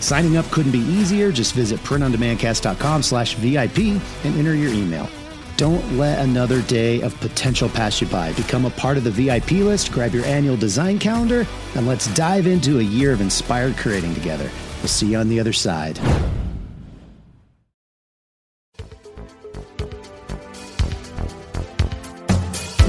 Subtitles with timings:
[0.00, 1.32] Signing up couldn't be easier.
[1.32, 3.78] Just visit printondemandcast.com slash VIP
[4.24, 5.08] and enter your email.
[5.56, 8.32] Don't let another day of potential pass you by.
[8.34, 12.46] Become a part of the VIP list, grab your annual design calendar, and let's dive
[12.46, 14.50] into a year of inspired creating together.
[14.80, 15.98] We'll see you on the other side.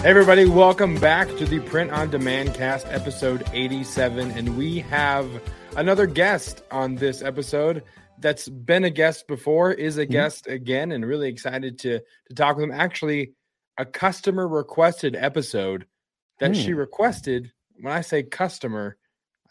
[0.00, 4.30] Hey everybody, welcome back to the Print on Demand Cast episode 87.
[4.30, 5.28] And we have
[5.76, 7.82] another guest on this episode
[8.18, 12.56] that's been a guest before, is a guest again, and really excited to to talk
[12.56, 12.70] with him.
[12.72, 13.34] Actually,
[13.76, 15.84] a customer requested episode
[16.38, 17.52] that she requested.
[17.78, 18.96] When I say customer,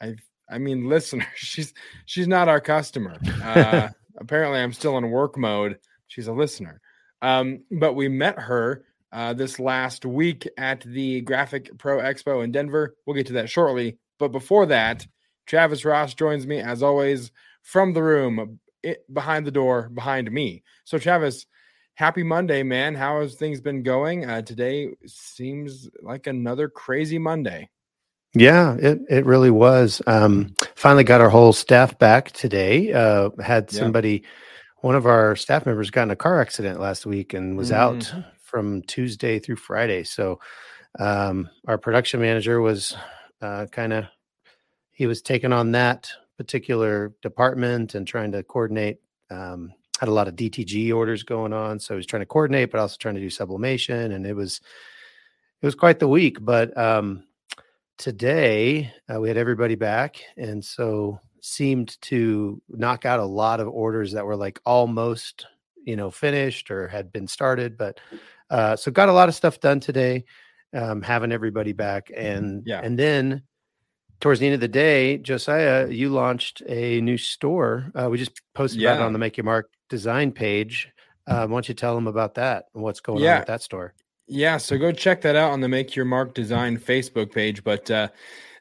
[0.02, 0.16] I
[0.50, 1.28] I mean listener.
[1.36, 1.76] She's
[2.08, 3.18] she's not our customer.
[3.44, 5.78] Uh, apparently, I'm still in work mode.
[6.08, 6.82] She's a listener.
[7.22, 12.52] Um, but we met her uh, this last week at the Graphic Pro Expo in
[12.52, 12.96] Denver.
[13.06, 13.98] We'll get to that shortly.
[14.20, 15.08] But before that,
[15.46, 17.32] Travis Ross joins me as always
[17.64, 20.64] from the room it, behind the door behind me.
[20.86, 21.46] So, Travis,
[21.96, 22.96] happy Monday, man.
[22.96, 24.30] How has things been going?
[24.30, 27.70] Uh, today seems like another crazy Monday.
[28.36, 30.02] Yeah, it, it really was.
[30.06, 32.94] Um, finally got our whole staff back today.
[32.94, 33.80] Uh, had Yeah.
[33.80, 34.24] somebody,
[34.82, 38.14] one of our staff members got in a car accident last week and was out
[38.50, 40.04] from Tuesday through Friday.
[40.04, 40.40] So
[40.98, 42.96] um, our production manager was
[43.42, 44.06] uh, kind of,
[44.92, 48.98] he was taking on that particular department and trying to coordinate.
[49.30, 51.80] Um, had a lot of DTG orders going on.
[51.80, 54.14] So he was trying to coordinate, but also trying to do sublimation.
[54.14, 54.62] And it was,
[55.62, 57.24] it was quite the week, but um,
[58.00, 63.68] today uh, we had everybody back and so seemed to knock out a lot of
[63.68, 65.46] orders that were like almost
[65.84, 68.00] you know finished or had been started but
[68.50, 70.24] uh, so got a lot of stuff done today
[70.74, 72.82] um, having everybody back and Yeah.
[72.84, 73.44] and then
[74.20, 78.42] towards the end of the day josiah you launched a new store uh, we just
[78.54, 80.90] posted about it on the make your mark design page
[81.28, 83.34] uh, why don't you tell them about that and what's going Yeah.
[83.36, 83.94] on with that store
[84.28, 87.64] Yeah, so go check that out on the Make Your Mark Design Facebook page.
[87.64, 88.10] But uh,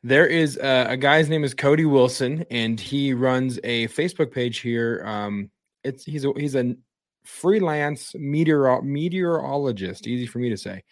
[0.03, 4.61] there is uh, a guy's name is Cody Wilson, and he runs a Facebook page
[4.61, 5.03] here.
[5.05, 5.51] Um,
[5.85, 6.75] it's he's a, he's a
[7.29, 10.07] freelance meteor meteorologist.
[10.07, 10.83] Easy for me to say.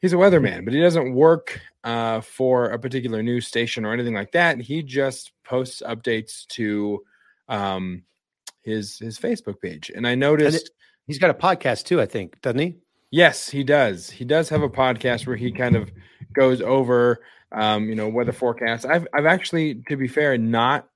[0.00, 4.14] He's a weatherman, but he doesn't work uh, for a particular news station or anything
[4.14, 4.60] like that.
[4.60, 7.02] He just posts updates to
[7.48, 8.02] um,
[8.62, 10.70] his his Facebook page, and I noticed.
[11.06, 12.74] he's got a podcast too i think doesn't he
[13.10, 14.10] Yes, he does.
[14.10, 15.90] He does have a podcast where he kind of
[16.34, 17.22] goes over,
[17.52, 18.84] um, you know, weather forecasts.
[18.84, 20.88] I've I've actually, to be fair, not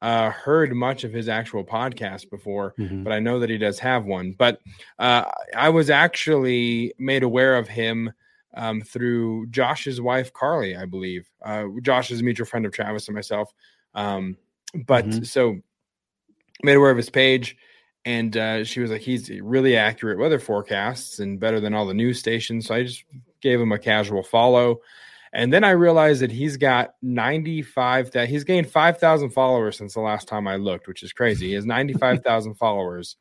[0.00, 4.04] uh, heard much of his actual podcast before, but I know that he does have
[4.04, 4.32] one.
[4.38, 4.60] But
[4.98, 5.24] uh,
[5.56, 8.12] I was actually made aware of him
[8.54, 11.28] um, through Josh's wife, Carly, I believe.
[11.44, 13.52] Uh, Josh is a mutual friend of Travis and myself.
[13.94, 14.36] Um,
[14.86, 15.26] but Mhm.
[15.26, 15.60] so
[16.62, 17.56] made aware of his page
[18.04, 21.94] and uh, she was like, he's really accurate weather forecasts and better than all the
[21.94, 22.66] news stations.
[22.66, 23.04] So I just
[23.40, 24.80] gave him a casual follow.
[25.32, 30.00] And then I realized that he's got 95 that he's gained 5,000 followers since the
[30.00, 31.48] last time I looked, which is crazy.
[31.48, 33.16] He has 95,000 followers.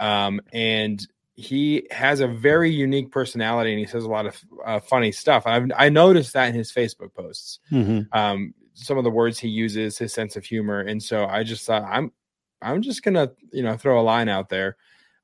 [0.00, 4.80] Um, and he has a very unique personality and he says a lot of uh,
[4.80, 5.46] funny stuff.
[5.46, 7.58] I've, I noticed that in his Facebook posts
[8.12, 11.66] um, some of the words he uses, his sense of humor, and so I just
[11.66, 12.12] thought I'm
[12.60, 14.76] I'm just gonna you know throw a line out there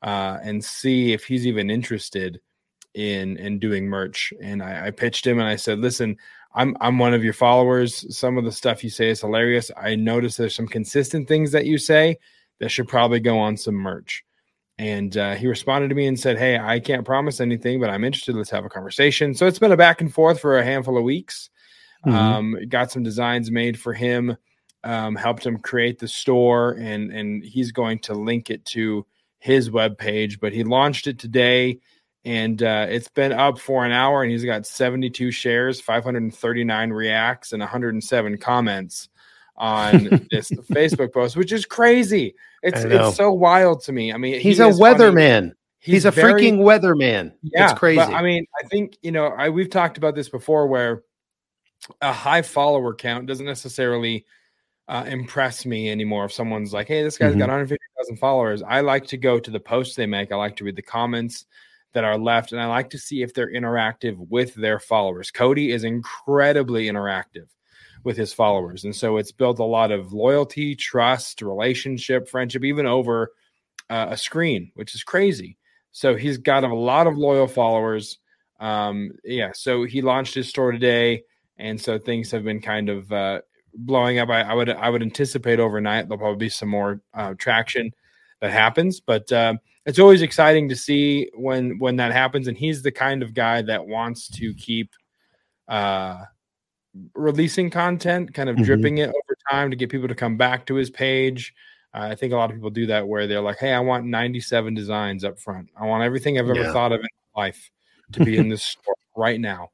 [0.02, 2.40] uh, and see if he's even interested
[2.94, 4.32] in in doing merch.
[4.42, 6.16] And I, I pitched him and I said, listen,
[6.54, 8.16] I'm I'm one of your followers.
[8.16, 9.70] Some of the stuff you say is hilarious.
[9.76, 12.18] I notice there's some consistent things that you say
[12.60, 14.24] that should probably go on some merch.
[14.78, 18.04] And uh, he responded to me and said, Hey, I can't promise anything, but I'm
[18.04, 18.36] interested.
[18.36, 19.34] Let's have a conversation.
[19.34, 21.50] So it's been a back and forth for a handful of weeks.
[22.06, 22.12] Mhm.
[22.12, 24.36] Um, got some designs made for him
[24.84, 29.06] um, helped him create the store, and and he's going to link it to
[29.38, 30.40] his web page.
[30.40, 31.78] But he launched it today,
[32.28, 37.52] and uh, it's been up for an hour, and he's got 72 shares, 539 reacts,
[37.54, 39.08] and 107 comments
[39.56, 42.34] on this Facebook post, which is crazy.
[42.62, 44.12] It's it's so wild to me.
[44.12, 45.52] I mean, he's he a weatherman.
[45.78, 47.32] He's, he's, a very, freaking weatherman.
[47.40, 48.00] Yeah, it's crazy.
[48.00, 51.04] I mean, I think you know, I we've talked about this before, where
[52.02, 54.26] a high follower count doesn't necessarily
[54.86, 56.26] uh, impress me anymore.
[56.26, 57.38] If someone's like, "Hey, this guy's mm-hmm.
[57.38, 60.30] got 150,000 followers," I like to go to the posts they make.
[60.30, 61.46] I like to read the comments
[61.98, 65.32] that are left, and I like to see if they're interactive with their followers.
[65.32, 67.48] Cody is incredibly interactive
[68.04, 68.84] with his followers.
[68.84, 73.32] And so it's built a lot of loyalty, trust, relationship, friendship, even over
[73.90, 75.56] uh, a screen, which is crazy.
[75.90, 78.18] So he's got a lot of loyal followers.
[78.60, 81.24] Um, yeah, so he launched his store today,
[81.56, 83.40] and so things have been kind of uh,
[83.74, 84.28] blowing up.
[84.28, 87.90] I, I, would I would anticipate overnight there'll probably be some more uh, traction
[88.40, 89.54] that happens, but uh,
[89.86, 92.48] it's always exciting to see when when that happens.
[92.48, 94.92] And he's the kind of guy that wants to keep
[95.66, 96.24] uh,
[97.14, 98.64] releasing content, kind of mm-hmm.
[98.64, 101.54] dripping it over time to get people to come back to his page.
[101.94, 104.04] Uh, I think a lot of people do that where they're like, "Hey, I want
[104.04, 105.68] 97 designs up front.
[105.78, 106.72] I want everything I've ever yeah.
[106.72, 107.06] thought of in
[107.36, 107.70] life
[108.12, 109.70] to be in this store right now."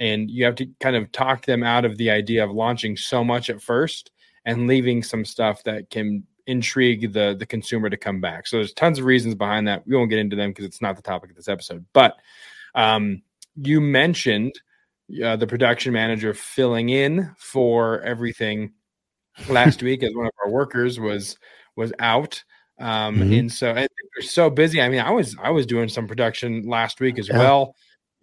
[0.00, 3.22] And you have to kind of talk them out of the idea of launching so
[3.22, 4.10] much at first
[4.44, 8.46] and leaving some stuff that can intrigue the the consumer to come back.
[8.46, 9.86] So there's tons of reasons behind that.
[9.86, 11.84] We won't get into them because it's not the topic of this episode.
[11.92, 12.16] But
[12.74, 13.22] um,
[13.56, 14.52] you mentioned
[15.22, 18.72] uh, the production manager filling in for everything
[19.48, 21.36] last week as one of our workers was
[21.76, 22.42] was out
[22.78, 23.32] um mm-hmm.
[23.34, 26.62] and so and they're so busy i mean i was i was doing some production
[26.62, 27.38] last week as yeah.
[27.38, 27.74] well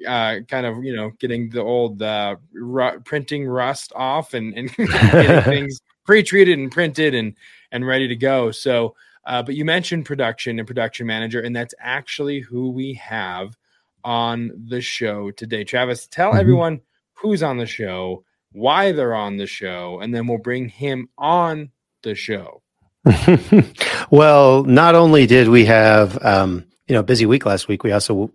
[0.08, 4.76] uh kind of you know getting the old uh ru- printing rust off and and
[4.78, 7.36] getting things pre-treated and printed and
[7.72, 8.96] and ready to go so
[9.26, 13.56] uh but you mentioned production and production manager and that's actually who we have
[14.04, 15.64] on the show today.
[15.64, 16.40] Travis, tell mm-hmm.
[16.40, 16.82] everyone
[17.14, 21.72] who's on the show, why they're on the show, and then we'll bring him on
[22.04, 22.62] the show.
[24.12, 28.32] well, not only did we have um, you know busy week last week, we also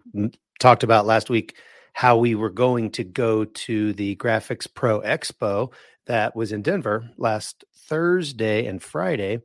[0.58, 1.56] talked about last week
[1.92, 5.72] how we were going to go to the Graphics Pro Expo
[6.06, 9.40] that was in Denver last Thursday and Friday,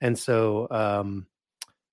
[0.00, 1.26] and so um,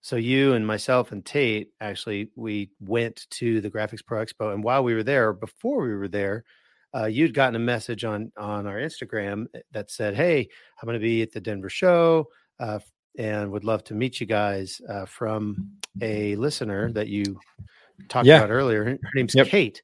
[0.01, 4.63] so you and myself and Taite actually we went to the Graphics Pro Expo, and
[4.63, 6.44] while we were there, before we were there,
[6.95, 10.47] uh, you'd gotten a message on on our Instagram eh, that said, "Hey,
[10.81, 12.29] I'm going to be at the Denver show,
[12.59, 12.79] uh,
[13.17, 15.71] and would love to meet you guys." Uh, from
[16.01, 17.39] a listener that you
[18.09, 18.38] talked yeah.
[18.38, 18.83] about earlier.
[18.85, 19.47] Her name's yep.
[19.47, 19.81] Kate,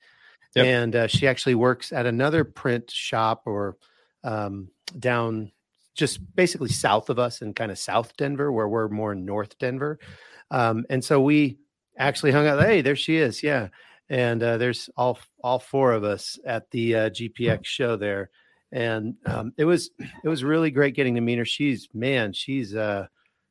[0.56, 0.66] yep.
[0.66, 3.78] and uh, she actually works at another print shop or
[4.24, 5.52] um, down
[5.96, 10.00] just basically south of us in kind of South Denver, where we're more North Denver.
[10.52, 11.58] Um, and so we
[11.98, 12.62] actually hung out.
[12.62, 13.44] Hey, there she is.
[13.44, 13.70] Yeah.
[14.10, 18.30] And uh, there's all all four of us at the uh, GPX show there,
[18.72, 19.90] and um, it was
[20.24, 21.44] it was really great getting to meet her.
[21.44, 23.08] She's man, she's uh,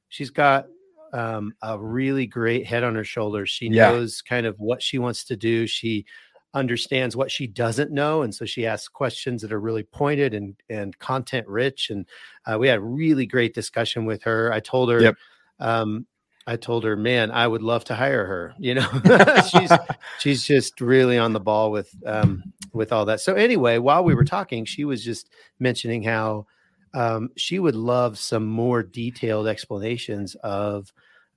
[0.09, 0.67] she's got
[1.13, 3.51] um, a really great head on her shoulders.
[3.51, 3.91] She yeah.
[3.91, 5.67] knows kind of what she wants to do.
[5.67, 6.07] She
[6.57, 10.57] understands what she doesn't know and so she asks questions that are really pointed and
[10.71, 12.07] and content rich and
[12.47, 14.51] uh, we had a really great discussion with her.
[14.51, 15.17] I told her yep.
[15.61, 16.07] um,
[16.47, 18.89] i told her man i would love to hire her you know?
[19.51, 19.71] She's
[20.19, 23.21] she's just really on the ball with um, with all that.
[23.21, 25.29] So anyway while we were talking she was just
[25.61, 26.47] mentioning how
[26.95, 30.91] um, she would love some more detailed explanations of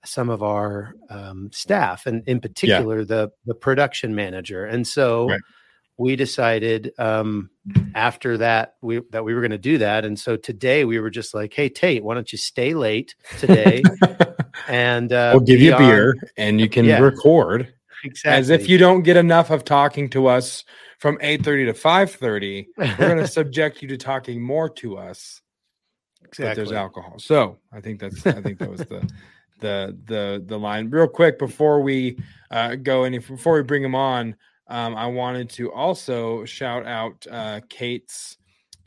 [0.06, 3.06] some of our um, staff, and in particular yeah.
[3.06, 4.66] the the production manager.
[4.66, 5.42] And so right.
[5.98, 7.50] we decided um,
[7.96, 10.06] after that we that we were going to do that.
[10.06, 13.84] And so today we were just like, "Hey Taite, why don't you stay late today?"
[14.68, 18.70] and uh, we'll give you on, beer, and you can yeah, record exactly as if
[18.70, 20.64] you don't get enough of talking to us
[21.00, 25.42] from 8:30 to 5:30 we're going to subject you to talking more to us
[26.24, 26.46] exactly.
[26.46, 29.10] but there's alcohol so i think that's i think that was the
[29.60, 32.18] the the the line real quick before we
[32.52, 34.36] uh, go any before we bring him on.
[34.68, 38.38] Um, I wanted to also shout out uh, Kate's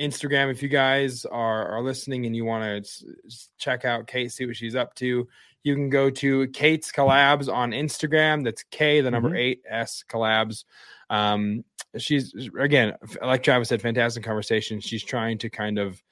[0.01, 0.51] Instagram.
[0.51, 3.11] If you guys are are listening and you want to
[3.59, 5.27] check out Kate, see what she's up to,
[5.65, 8.45] you can go to Kate's Collabs on Instagram.
[8.45, 9.39] That's K, the number mm-hmm.
[9.39, 10.65] eight S Collabs.
[11.11, 11.65] Um,
[11.99, 14.81] she's again, like Travis said, fantastic conversation.
[14.81, 16.03] She's trying to kind of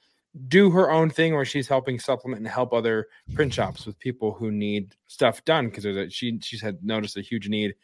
[0.47, 4.31] do her own thing where she's helping supplement and help other print shops with people
[4.31, 7.75] who need stuff done because there's a she she's had noticed a huge need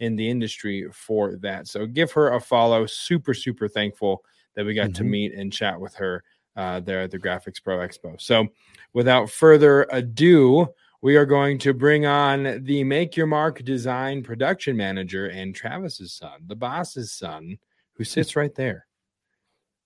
[0.00, 1.66] in the industry for that.
[1.66, 2.86] So give her a follow.
[2.86, 4.22] Super super thankful
[4.54, 4.92] that we got mm-hmm.
[4.92, 6.22] to meet and chat with her
[6.56, 8.20] uh, there at the Graphics Pro Expo.
[8.20, 8.48] So,
[8.92, 10.66] without further ado,
[11.02, 16.14] we are going to bring on the Make Your Mark design production manager and Travis's
[16.14, 17.58] son, the boss's son,
[17.92, 18.86] who sits right there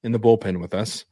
[0.03, 1.05] in the bullpen with us,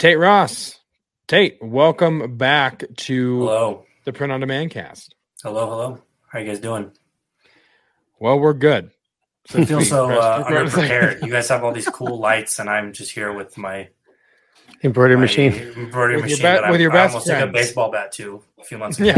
[0.00, 0.80] Taite Ross.
[1.28, 3.84] Taite, welcome back to Hello.
[4.04, 5.14] the Print on Demand cast.
[5.42, 5.98] Hello, hello.
[6.28, 6.90] How are you guys doing?
[8.18, 8.92] Well, we're good.
[9.54, 11.22] I feel so uh, underprepared.
[11.22, 13.88] You guys have all these cool lights, and I'm just here with my,
[14.82, 15.52] Embroidery my machine.
[15.52, 16.38] embroidery With your machine.
[16.38, 18.78] be- that I, with your I best almost took a baseball bat too a few
[18.78, 19.12] months ago.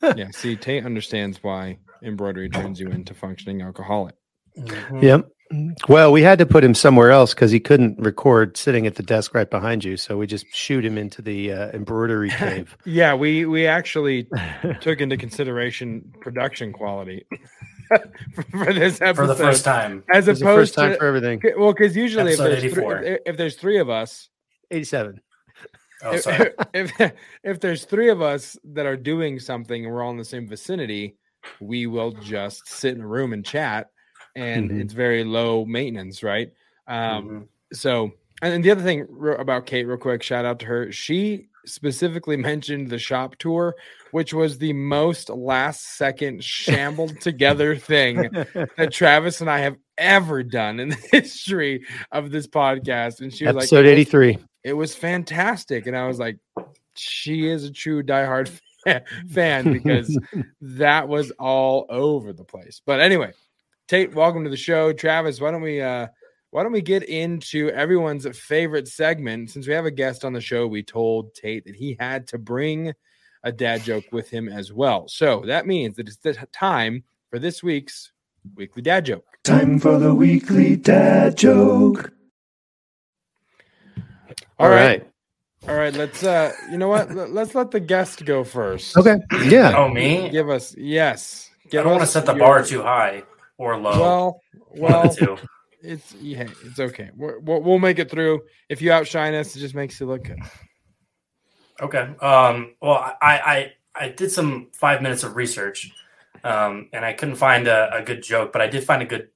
[0.00, 0.12] Yeah.
[0.16, 0.30] yeah.
[0.30, 4.14] See, Taite understands why embroidery turns you into functioning alcoholic.
[4.56, 5.02] Mhm.
[5.02, 5.28] Yep.
[5.88, 9.02] Well, we had to put him somewhere else because he couldn't record sitting at the
[9.02, 9.96] desk right behind you.
[9.96, 12.76] So we just shoot him into the uh, embroidery cave.
[12.84, 14.26] Yeah, we we actually
[14.80, 17.26] took into consideration production quality
[18.50, 20.02] for this episode For the first time.
[20.12, 21.40] as It was the opposed first time to for everything.
[21.58, 24.30] well, because usually if there's, three, if, if there's three of us,
[24.70, 25.20] 87.
[26.02, 26.26] Oh, if,
[26.74, 27.12] if
[27.44, 30.48] if there's three of us that are doing something and we're all in the same
[30.48, 31.16] vicinity,
[31.60, 33.88] we will just sit in a room and chat,
[34.36, 34.80] and Mhm.
[34.80, 36.52] it's very low maintenance, right?
[36.86, 37.76] Um, Mhm.
[37.76, 38.12] so
[38.42, 39.06] and the other thing
[39.38, 40.92] about Kate, real quick, shout out to her.
[40.92, 43.74] She specifically mentioned the shop tour,
[44.10, 48.16] which was the most last second shambled together thing
[48.76, 53.20] that Travis and I have ever done in the history of this podcast.
[53.20, 54.38] And she was Episode like, episode was- 83.
[54.64, 55.86] It was fantastic.
[55.86, 56.36] And I was like,
[56.96, 58.48] she is a true diehard
[58.84, 60.18] fa- fan because
[60.60, 62.80] that was all over the place.
[62.84, 63.32] But anyway,
[63.88, 64.92] Taite, welcome to the show.
[64.92, 66.06] Travis, why don't we uh
[66.50, 69.50] why don't we get into everyone's favorite segment?
[69.50, 72.38] Since we have a guest on the show, we told Taite that he had to
[72.38, 72.94] bring
[73.42, 75.06] a dad joke with him as well.
[75.08, 78.12] So that means that it's the time for this week's
[78.56, 79.26] weekly dad joke.
[79.42, 82.10] Time for the weekly dad joke.
[84.58, 85.06] All right.
[85.68, 87.10] All right, let's uh you know what?
[87.14, 88.96] Let- Let's let the guest go first.
[88.96, 89.16] Okay.
[89.44, 89.74] Yeah.
[89.76, 90.30] Oh, me?
[90.30, 91.50] Give us yes.
[91.66, 93.24] I don't want to set the your- bar too high
[93.58, 94.00] or low.
[94.00, 94.40] Well,
[94.76, 95.16] well,
[95.82, 97.10] it's yeah, it's okay.
[97.14, 98.42] We're, we'll we'll make it through.
[98.68, 100.40] If you outshine us, it just makes you look good.
[101.80, 102.08] Okay.
[102.20, 105.90] Um, well, I, I I did some five minutes of research,
[106.42, 109.28] um, and I couldn't find a, a good joke, but I did find a good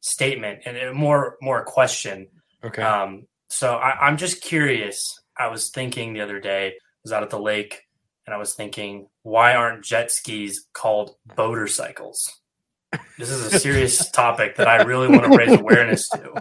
[0.00, 2.28] statement and more more a question.
[2.64, 2.82] Okay.
[2.82, 5.20] Um, so I, I'm just curious.
[5.38, 6.72] I was thinking the other day, I
[7.04, 7.82] was out at the lake,
[8.26, 12.41] and I was thinking, why aren't jet skis called boater cycles?
[13.18, 16.34] This is a serious topic that I really want to raise awareness to.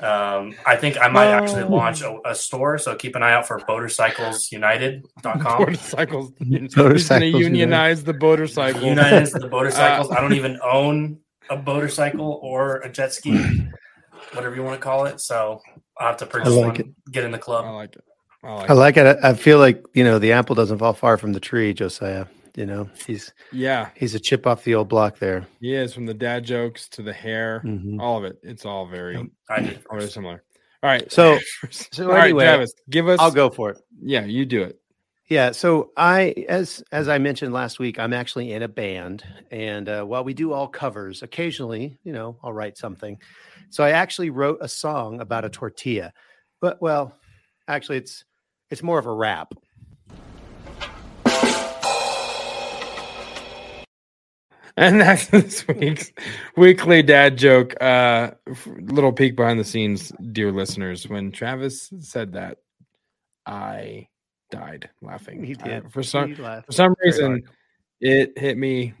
[0.00, 3.46] Um, I think I might actually launch a, a store, so keep an eye out
[3.46, 5.58] for boatercyclesunited.com.
[5.58, 6.32] motorcycles.
[6.38, 8.82] He's going to Motorcycles unionize the motorcycle.
[8.82, 10.10] United is the boater cycles.
[10.10, 11.18] I don't even own
[11.50, 13.36] a boater cycle or a jet ski,
[14.32, 15.20] whatever you want to call it.
[15.20, 15.60] So
[15.98, 17.64] I'll have to purchase like one, get in the club.
[17.64, 18.04] I like it.
[18.42, 18.76] I like I it.
[18.76, 19.18] like it.
[19.22, 22.26] I I feel like, you know, the apple doesn't fall far from the tree, Josiah.
[22.56, 25.46] You know, he's Yeah, he's a chip off the old block there.
[25.60, 28.00] he is from the dad jokes to the hair, Mhm.
[28.00, 28.38] all of it.
[28.42, 29.16] It's all very,
[29.48, 30.44] I all very similar.
[30.82, 31.10] All right.
[31.10, 31.38] So-
[31.70, 33.18] so all right, anyway, Travis, give us.
[33.20, 33.78] I'll go for it.
[34.00, 34.78] Yeah, you do it.
[35.26, 39.88] Yeah, so I as as I mentioned last week, I'm actually in a band, and
[39.88, 43.18] uh, while we do all covers, occasionally, you know, I'll write something.
[43.70, 46.12] So I actually wrote a song about a tortilla,
[46.60, 47.18] but well,
[47.66, 48.24] actually, it's
[48.70, 49.54] it's more of a rap.
[54.76, 56.10] And that's this week's
[56.56, 57.80] weekly dad joke.
[57.80, 58.32] Uh,
[58.66, 61.08] little peek behind the scenes, dear listeners.
[61.08, 62.58] When Travis said that,
[63.46, 64.08] I
[64.50, 65.44] died laughing.
[65.44, 67.44] He did for some for some reason,
[68.00, 68.94] it hit me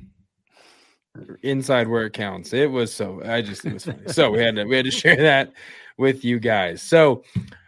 [1.42, 2.52] inside where it counts.
[2.52, 4.06] It was so I just it was funny.
[4.06, 5.52] so we had to we had to share that
[5.98, 6.82] with you guys.
[6.82, 7.24] So,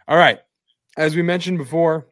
[0.07, 0.39] all right,
[0.97, 2.07] as we mentioned before,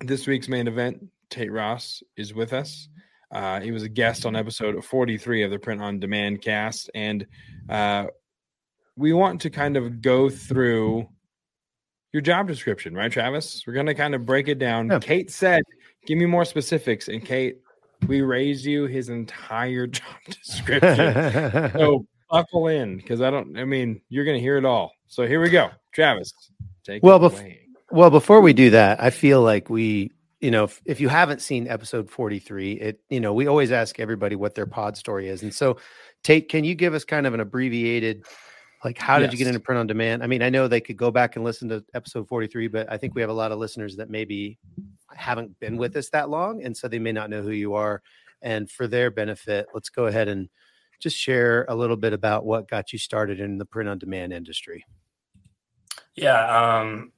[0.00, 2.88] this week's main event, Taite Ross is with us.
[3.32, 7.26] Uh, he was a guest on episode 43 of the Print on Demand cast, and
[7.68, 8.06] uh,
[8.96, 11.08] we want to kind of go through
[12.12, 13.64] your job description, right, Travis?
[13.66, 14.88] We're going to kind of break it down.
[14.90, 14.98] Yeah.
[14.98, 15.62] Kate said,
[16.06, 17.56] "Give me more specifics," and Kate,
[18.06, 21.72] we raised you his entire job description.
[21.78, 23.58] so buckle in because I don't.
[23.58, 24.92] I mean, you're going to hear it all.
[25.06, 26.32] So here we go, Travis.
[26.84, 27.58] Take Well, it bef-.
[27.90, 30.10] Well, before we do that, I feel like we,
[30.42, 34.00] you know, if, if you haven't seen episode 43, it, you know, we always ask
[34.00, 35.44] everybody what their pod story is.
[35.44, 35.78] And so,
[36.24, 38.24] Taite, can you give us kind of an abbreviated,
[38.84, 40.24] like, how did you get into print on demand?
[40.24, 42.96] I mean, I know they could go back and listen to episode 43, but I
[42.96, 44.58] think we have a lot of listeners that maybe
[45.14, 46.64] haven't been with us that long.
[46.64, 48.02] And so they may not know who you are.
[48.42, 50.48] And for their benefit, let's go ahead and
[50.98, 54.32] just share a little bit about what got you started in the print on demand
[54.32, 54.84] industry.
[56.16, 56.80] Yeah.
[56.80, 57.12] Um,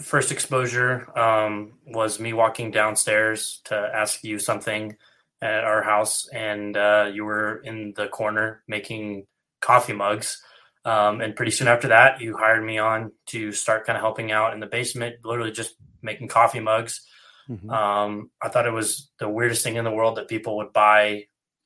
[0.00, 4.96] first exposure um, was me walking downstairs to ask you something
[5.42, 9.26] at our house, and uh, you were in the corner making
[9.60, 10.42] coffee mugs.
[10.84, 14.32] Um, and pretty soon after that, you hired me on to start kind of helping
[14.32, 17.02] out in the basement, literally just making coffee mugs.
[17.48, 17.70] Mm-hmm.
[17.70, 21.24] Um, I thought it was the weirdest thing in the world that people would buy,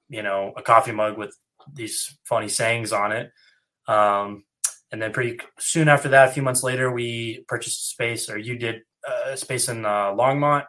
[0.08, 1.36] you know, a coffee mug with
[1.72, 3.30] these funny sayings on it.
[3.86, 4.44] Um,
[4.94, 8.56] and then pretty soon after that, a few months later, we purchased space, or you
[8.56, 10.66] did uh, space in uh, Longmont.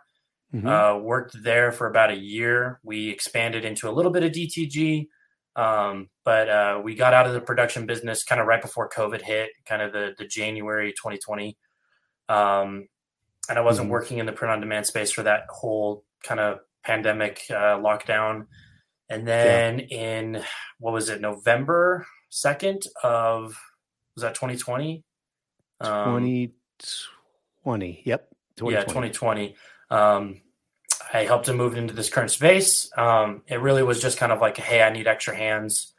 [0.51, 0.67] Mm-hmm.
[0.67, 2.79] Uh, worked there for about a year.
[2.81, 5.09] We expanded into a little bit of DTG,
[5.55, 9.21] um, but uh, we got out of the production business kind of right before COVID
[9.21, 11.55] hit, kind of the the January 2020.
[12.27, 12.87] Um,
[13.47, 13.91] and I wasn't mm-hmm.
[13.91, 18.47] working in the print on demand space for that whole kind of pandemic uh, lockdown.
[19.07, 19.97] And then yeah.
[19.97, 20.43] in
[20.79, 23.55] what was it, November 2nd of
[24.15, 25.03] was that 2020?
[25.81, 28.01] Um, 2020.
[28.05, 28.29] Yep.
[28.57, 28.73] 2020.
[28.73, 29.55] Yeah, 2020.
[29.89, 30.41] Um,
[31.13, 32.89] I helped him move into this current space.
[32.97, 35.93] Um, it really was just kind of like, hey, I need extra hands.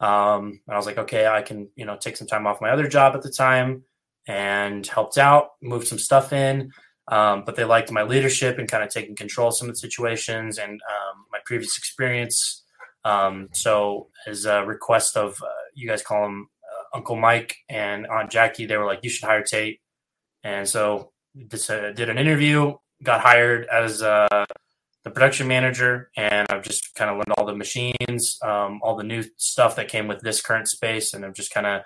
[0.00, 2.70] Um, and I was like, okay, I can, you know, take some time off my
[2.70, 3.84] other job at the time
[4.26, 6.72] and helped out, moved some stuff in.
[7.08, 9.78] Um, but they liked my leadership and kind of taking control of some of the
[9.80, 12.62] situations and um, my previous experience.
[13.04, 16.51] Um, so, as a request of uh, you guys call him uh,
[16.94, 19.80] Uncle Mike and Aunt Jackie, they were like, "You should hire Taite."
[20.44, 24.44] And so, this, uh, did an interview, got hired as uh,
[25.04, 29.04] the production manager, and I've just kind of learned all the machines, um, all the
[29.04, 31.82] new stuff that came with this current space, and I've just kind of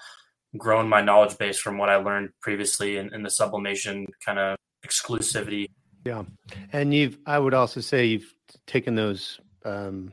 [0.57, 4.57] grown my knowledge base from what I learned previously in, in the sublimation kind of
[4.87, 5.69] exclusivity.
[6.05, 6.25] Yeah,
[6.73, 8.33] and you've I would also say you've
[8.67, 9.41] taken those.
[9.65, 10.13] Um,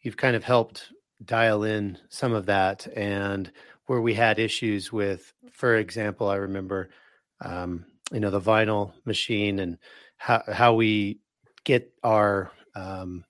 [0.00, 0.92] you've kind of helped
[1.24, 3.50] dial in some of that, and
[3.86, 6.90] where we had issues with, for example, I remember,
[7.44, 9.78] um, you know, the vinyl machine and
[10.16, 11.20] how how we
[11.64, 13.24] get our um,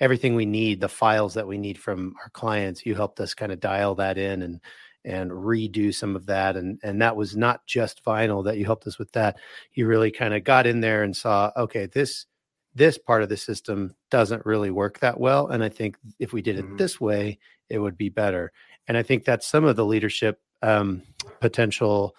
[0.00, 2.84] everything we need, the files that we need from our clients.
[2.84, 4.60] You helped us kind of dial that in and
[5.04, 8.86] and redo some of that and and that was not just vinyl that you helped
[8.86, 9.36] us with that
[9.72, 12.26] you really kind of got in there and saw okay this
[12.74, 16.40] this part of the system doesn't really work that well and i think if we
[16.40, 16.76] did it mm-hmm.
[16.76, 17.38] this way
[17.68, 18.52] it would be better
[18.88, 21.02] and i think that's some of the leadership um,
[21.40, 22.14] potential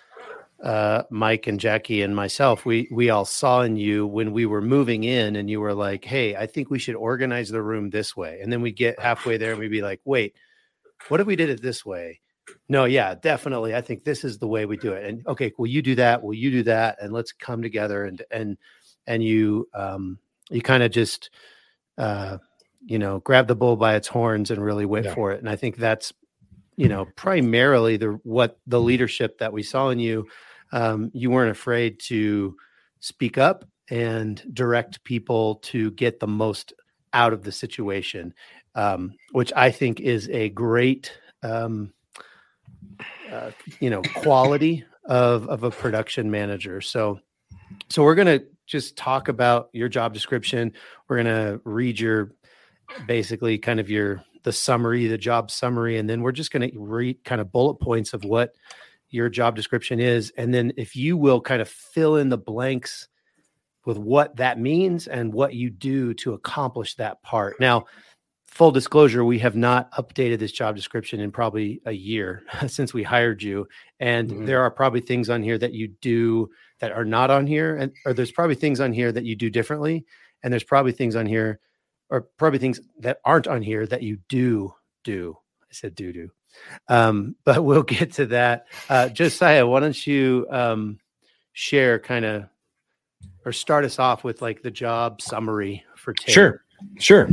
[0.64, 4.62] uh, Mike and Jackie and myself, we we all saw in you when we were
[4.62, 8.16] moving in, and you were like, "Hey, I think we should organize the room this
[8.16, 10.36] way." And then we get halfway there, and we'd be like, "Wait,
[11.10, 12.22] what if we did it this way?"
[12.70, 13.76] No, yeah, definitely.
[13.76, 15.06] I think this is the way we do it.
[15.06, 16.24] And okay, will you do that?
[16.24, 16.98] Will you do that?
[17.02, 18.58] And let's come together and and
[19.06, 20.18] and you um
[20.50, 21.30] you kind of just
[21.98, 22.38] uh
[22.86, 25.14] you know grab the bull by its horns and really went yeah.
[25.14, 25.40] for it.
[25.40, 26.14] And I think that's
[26.76, 30.28] you know primarily the what the leadership that we saw in you.
[30.72, 32.56] Um, you weren't afraid to
[33.00, 36.74] speak up and direct people to get the most
[37.14, 38.34] out of the situation,
[38.76, 41.12] um, which I think is a great
[41.44, 41.94] um,
[43.32, 46.82] uh, you know quality of of a production manager.
[46.82, 47.20] So
[47.90, 50.74] so we're gonna just talk about your job description.
[51.08, 52.32] We're gonna read your
[53.08, 57.24] basically kind of your the summary, the job summary, and then we're just gonna read
[57.24, 58.56] kind of bullet points of what
[59.10, 63.08] your job description is, and then if you will kind of fill in the blanks
[63.86, 67.60] with what that means and what you do to accomplish that part.
[67.60, 67.86] Now,
[68.46, 73.04] full disclosure, we have not updated this job description in probably a year since we
[73.04, 73.68] hired you.
[74.00, 74.46] And mm-hmm.
[74.46, 77.76] there are probably things on here that you do that are not on here.
[77.76, 80.06] And or there's probably things on here that you do differently.
[80.44, 81.60] And there's probably things on here,
[82.10, 85.38] or probably things that aren't on here that you do do.
[85.62, 86.30] I said do do.
[86.88, 88.68] Um, but we'll get to that.
[88.90, 91.00] Uh, Josiah, why don't you um,
[91.54, 92.46] share kind of
[93.46, 96.34] or start us off with like the job summary for Taylor?
[96.34, 96.64] Sure.
[97.00, 97.30] Sure.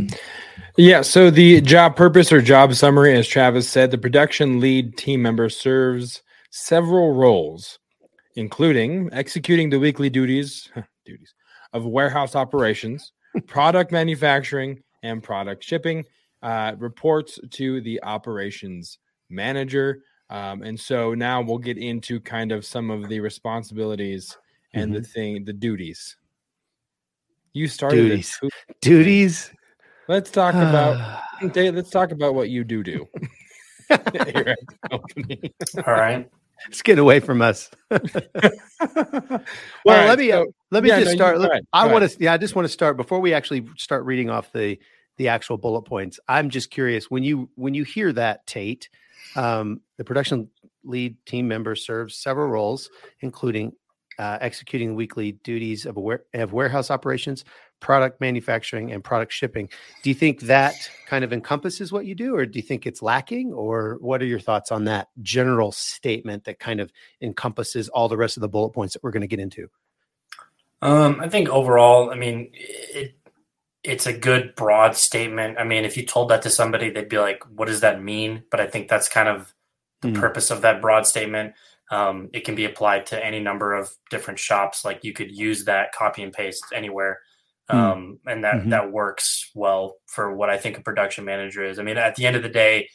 [0.76, 1.02] Yeah.
[1.02, 5.48] So the job purpose or job summary, as Travis said, the production lead team member
[5.48, 7.78] serves several roles,
[8.36, 10.68] including executing the weekly duties
[11.04, 11.34] duties
[11.72, 13.12] of warehouse operations,
[13.46, 16.04] product manufacturing, and product shipping.
[16.42, 18.96] Uh, reports to the operations
[19.28, 20.02] manager.
[20.30, 24.38] Um, and so now we'll get into kind of some of the responsibilities
[24.72, 25.02] and mm-hmm.
[25.02, 26.16] the thing, the duties.
[27.52, 28.40] You started duties.
[28.80, 29.50] Duties.
[30.08, 31.20] Let's talk about
[31.52, 33.06] Dave, let's talk about what you do do.
[33.90, 36.30] All right.
[36.66, 37.70] Let's get away from us.
[37.90, 38.00] well,
[38.80, 39.40] right,
[39.84, 41.38] let me so, let me yeah, just no, start.
[41.38, 44.04] Let, right, I want to yeah, I just want to start before we actually start
[44.04, 44.78] reading off the
[45.16, 46.20] the actual bullet points.
[46.28, 48.88] I'm just curious when you when you hear that Taite,
[49.36, 50.48] um, the production
[50.84, 53.72] lead team member serves several roles, including
[54.18, 55.96] uh, executing weekly duties of,
[56.34, 57.44] of warehouse operations,
[57.80, 59.68] product manufacturing, and product shipping.
[60.02, 63.02] Do you think that kind of encompasses what you do, or do you think it's
[63.02, 63.52] lacking?
[63.52, 68.16] Or what are your thoughts on that general statement that kind of encompasses all the
[68.16, 69.68] rest of the bullet points that we're going to get into?
[70.82, 73.14] Um, I think overall, I mean, it,
[73.82, 75.58] it's a good broad statement.
[75.58, 78.44] I mean, if you told that to somebody, they'd be like, "What does that mean?"
[78.50, 79.54] But I think that's kind of
[80.02, 80.20] the mm.
[80.20, 81.54] purpose of that broad statement.
[81.90, 84.84] Um, it can be applied to any number of different shops.
[84.84, 87.20] Like you could use that copy and paste anywhere,
[87.70, 87.74] mm.
[87.74, 88.70] um, and that mm-hmm.
[88.70, 91.78] that works well for what I think a production manager is.
[91.78, 92.88] I mean, at the end of the day,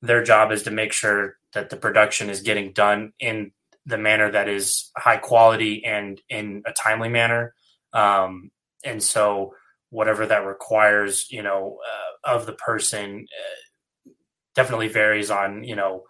[0.00, 3.52] their job is to make sure that the production is getting done in
[3.86, 7.54] the manner that is high quality and in a timely manner.
[7.92, 8.50] Um,
[8.84, 9.54] and so
[9.90, 14.10] whatever that requires, you know, uh, of the person uh,
[14.54, 16.04] definitely varies on, you know,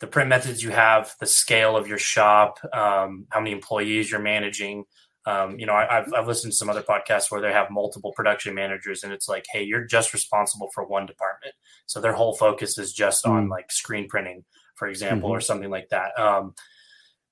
[0.00, 4.20] the print methods you have, the scale of your shop, um, how many employees you're
[4.20, 4.84] managing.
[5.26, 8.12] Um, you know, I, have I've listened to some other podcasts where they have multiple
[8.12, 11.54] production managers, and it's like, hey, you're just responsible for one department,
[11.86, 13.30] so their whole focus is just mm.
[13.30, 14.44] on like screen printing,
[14.76, 15.36] for example, mm-hmm.
[15.36, 16.18] or something like that.
[16.18, 16.54] Um,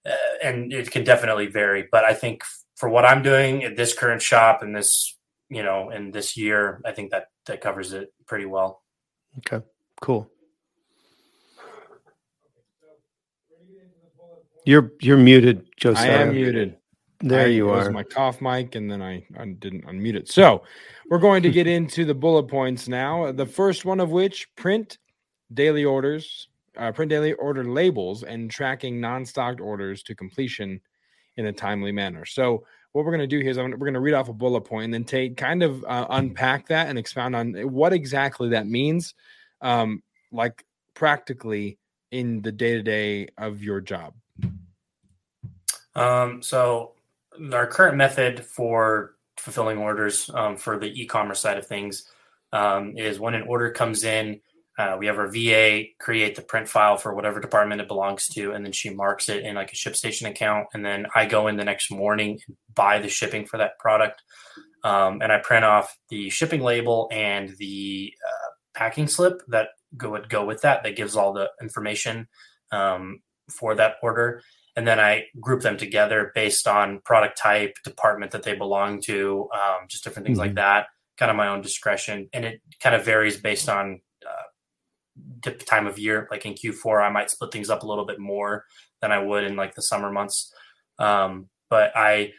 [0.07, 2.43] uh, and it can definitely vary, but I think
[2.77, 5.17] for what I'm doing at this current shop and this
[5.53, 8.83] you know, in this year, I think that that covers it pretty well.
[9.39, 9.63] Okay,
[10.01, 10.31] cool.
[14.65, 16.21] You're you're muted, Josiah.
[16.21, 16.79] I am muted.
[17.23, 17.91] There I, you are.
[17.91, 20.29] my cough mic, and then I, I didn't unmute it.
[20.29, 20.65] So
[21.09, 23.31] we're going to get into the bullet points now.
[23.31, 24.99] The first one of which print
[25.55, 30.81] daily orders, uh, print daily order labels, and tracking non-stocked orders to completion
[31.37, 32.25] in a timely manner.
[32.25, 34.35] So what we're going to do here is I'm, we're going to read off a
[34.35, 38.51] bullet point and then take kind of uh, unpack that and expound on what exactly
[38.51, 39.15] that means,
[39.61, 41.79] um, like practically
[42.11, 44.15] in the day to day of your job.
[45.95, 46.92] Um, so
[47.53, 52.05] our current method for fulfilling orders um, for the e-commerce side of things
[52.53, 54.41] um, is when an order comes in
[54.79, 58.53] uh, we have our VA create the print file for whatever department it belongs to,
[58.53, 60.67] and then she marks it in like a ShipStation account.
[60.73, 64.23] And then I go in the next morning and buy the shipping for that product,
[64.83, 70.11] um, and I print off the shipping label and the uh, packing slip that go,
[70.11, 70.83] would go with that.
[70.85, 72.27] That gives all the information
[72.71, 74.43] um, for that order,
[74.77, 79.49] and then I group them together based on product type, department that they belong to,
[79.55, 80.49] um, just different things mm-hmm.
[80.49, 80.87] like that.
[81.19, 84.43] Kind of my own discretion, and it kind of varies based on uh,
[85.43, 86.27] the time of year.
[86.31, 88.65] Like in Q4, I might split things up a little bit more
[89.03, 90.53] than I would in like the summer months.
[90.99, 92.33] Um, but I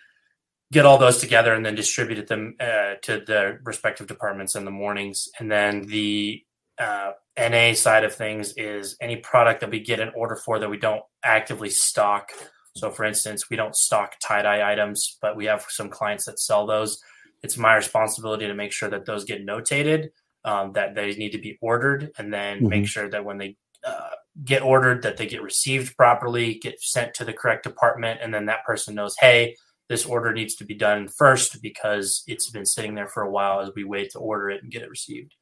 [0.71, 4.71] get all those together and then distributed them uh, to the respective departments in the
[4.71, 5.29] mornings.
[5.39, 6.43] And then the
[6.79, 10.69] uh, NA side of things is any product that we get an order for that
[10.69, 12.31] we don't actively stock.
[12.75, 16.39] So, for instance, we don't stock tie dye items, but we have some clients that
[16.39, 16.99] sell those.
[17.43, 20.09] It's my responsibility to make sure that those get notated
[20.45, 22.69] um, that they need to be ordered, and then mm-hmm.
[22.69, 23.55] make sure that when they
[23.85, 24.09] uh,
[24.43, 28.45] get ordered, that they get received properly, get sent to the correct department, and then
[28.45, 29.55] that person knows, hey,
[29.89, 33.59] this order needs to be done first because it's been sitting there for a while
[33.59, 35.35] as we wait to order it and get it received.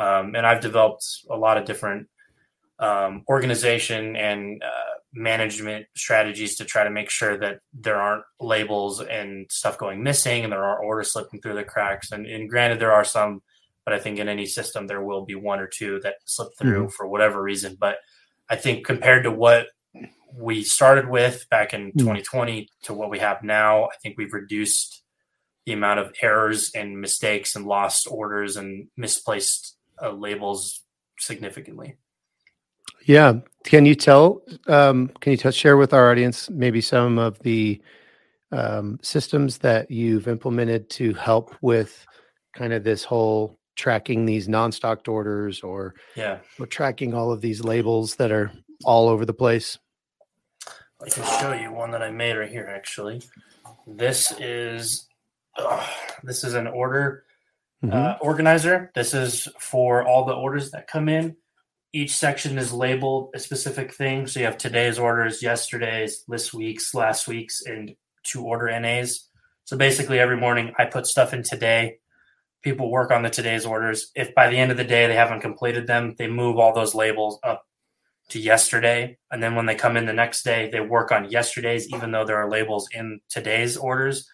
[0.00, 2.08] Um, and I've developed a lot of different
[2.78, 9.00] um, organization and uh, management strategies to try to make sure that there aren't labels
[9.00, 12.12] and stuff going missing and there aren't orders slipping through the cracks.
[12.12, 13.42] And, and granted, there are some
[13.84, 16.82] but I think in any system there will be one or two that slip through
[16.84, 16.90] mm-hmm.
[16.90, 17.76] for whatever reason.
[17.78, 17.96] But
[18.48, 19.66] I think compared to what
[20.32, 21.98] we started with back in mm-hmm.
[21.98, 25.02] 2020 to what we have now, I think we've reduced
[25.66, 30.82] the amount of errors and mistakes and lost orders and misplaced uh, labels
[31.18, 31.96] significantly.
[33.06, 33.34] Yeah,
[33.64, 34.42] can you tell?
[34.66, 37.80] Um, can you tell, share with our audience maybe some of the
[38.52, 42.06] um, systems that you've implemented to help with
[42.54, 47.62] kind of this whole tracking these non-stocked orders or yeah we're tracking all of these
[47.62, 48.50] labels that are
[48.84, 49.78] all over the place
[51.02, 53.22] i can show you one that i made right here actually
[53.86, 55.08] this is
[55.56, 55.86] uh,
[56.24, 57.24] this is an order
[57.82, 57.94] mm-hmm.
[57.94, 61.36] uh, organizer this is for all the orders that come in
[61.92, 66.94] each section is labeled a specific thing so you have today's orders yesterday's this week's
[66.94, 69.28] last week's and two order nas
[69.64, 71.98] so basically every morning i put stuff in today
[72.62, 74.10] people work on the today's orders.
[74.14, 76.94] If by the end of the day they haven't completed them, they move all those
[76.94, 77.66] labels up
[78.30, 79.18] to yesterday.
[79.30, 82.24] And then when they come in the next day, they work on yesterday's, even though
[82.24, 84.28] there are labels in today's orders.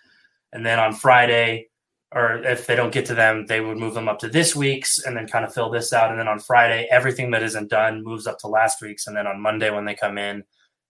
[0.52, 1.68] And then on Friday,
[2.16, 5.04] or if they don't get to them, they would move them up to this week's
[5.04, 6.10] and then kind of fill this out.
[6.10, 9.06] And then on Friday, everything that isn't done moves up to last week's.
[9.06, 10.42] And then on Monday, when they come in,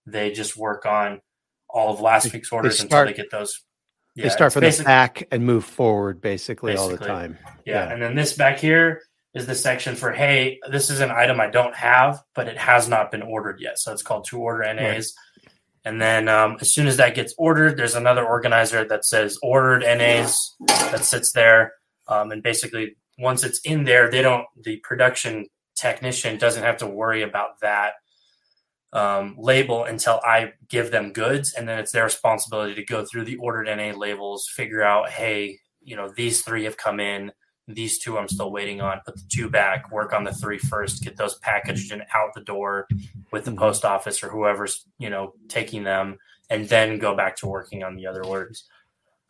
[0.05, 1.19] they just work on
[1.69, 3.59] all of last week's orders start- until they get those.
[4.15, 7.37] they start from the back and move forward basically, all the time.
[7.65, 7.87] Yeah.
[7.87, 7.93] Yeah.
[7.93, 9.01] And then this back here
[9.33, 12.87] is the section for hey, this is an item I don't have, but it has
[12.87, 13.79] not been ordered yet.
[13.79, 15.13] So it's called to order NAs.
[15.87, 19.83] And then um, as soon as that gets ordered, there's another organizer that says ordered
[19.83, 21.75] NAs that sits there.
[22.09, 25.47] Um, and basically, once it's in there, they don't, the production
[25.77, 27.93] technician doesn't have to worry about that
[28.91, 31.53] um, label until I give them goods.
[31.53, 35.57] And then it's their responsibility to go through the ordered NA labels, figure out, hey,
[35.81, 37.31] you know, these three have come in.
[37.67, 39.01] These two I'm still waiting on.
[39.05, 42.41] Put the two back, work on the three first, get those packaged and out the
[42.41, 42.87] door
[43.31, 43.57] with the Mhm.
[43.57, 46.17] post office or whoever's, you know, taking them,
[46.49, 48.69] and then go back to working on the other orders.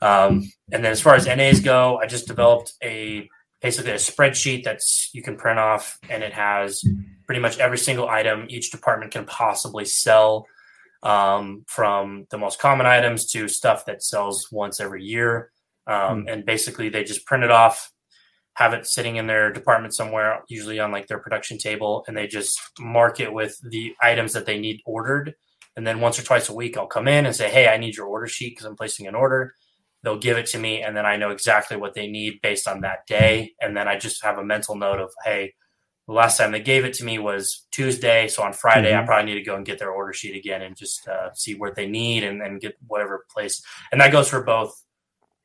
[0.01, 3.27] Um, and then as far as NAs go, I just developed a
[3.59, 6.83] basically a spreadsheet that's you can print off and it has
[7.25, 10.45] pretty much every single item each department can possibly sell
[11.01, 15.51] um, from the most common items to stuff that sells once every year
[15.87, 17.91] um, and basically they just print it off
[18.57, 22.25] have it sitting in their department somewhere usually on like their production table and they
[22.25, 25.35] just mark it with the items that they need ordered.
[25.75, 27.95] And then once or twice a week i'll come in and say hey i need
[27.95, 29.53] your order sheet because i'm placing an order.
[30.01, 32.81] They'll give it to me and then i know exactly what they need based on
[32.81, 33.53] that day.
[33.61, 35.53] And then i just have a mental note of hey
[36.07, 39.05] the last time they gave it to me was tuesday so on friday i Mhm.
[39.05, 41.75] probably need to go and get their order sheet again and just uh, see what
[41.75, 43.61] they need and, and get whatever place.
[43.91, 44.71] And that goes for both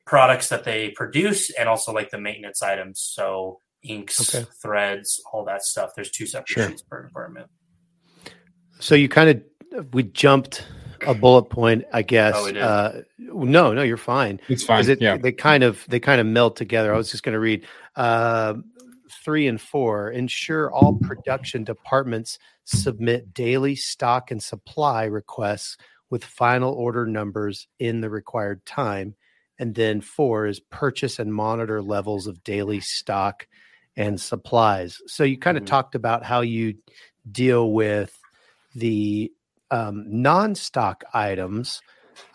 [0.05, 4.45] products that they produce and also like the maintenance items so inks Okay.
[4.61, 6.69] threads all that stuff there's two separate Sure.
[6.69, 7.47] sheets per department
[8.79, 10.65] So you kind of we jumped
[11.07, 12.33] a bullet point, I guess.
[12.37, 12.59] Oh, we?
[12.59, 14.39] Uh, no, no, you're fine.
[14.47, 14.87] It's fine.
[14.89, 15.17] It, yeah.
[15.17, 16.93] They kind of they kind of meld together.
[16.93, 18.53] I was just going to read uh,
[19.23, 20.11] three and four.
[20.11, 25.75] Ensure all production departments submit daily stock and supply requests
[26.09, 29.15] with final order numbers in the required time.
[29.59, 33.47] And then four is purchase and monitor levels of daily stock
[33.95, 34.99] and supplies.
[35.07, 35.67] So you kind of Mhm.
[35.67, 36.75] talked about how you
[37.31, 38.17] deal with
[38.75, 39.31] the
[39.71, 41.81] um, non-stock items.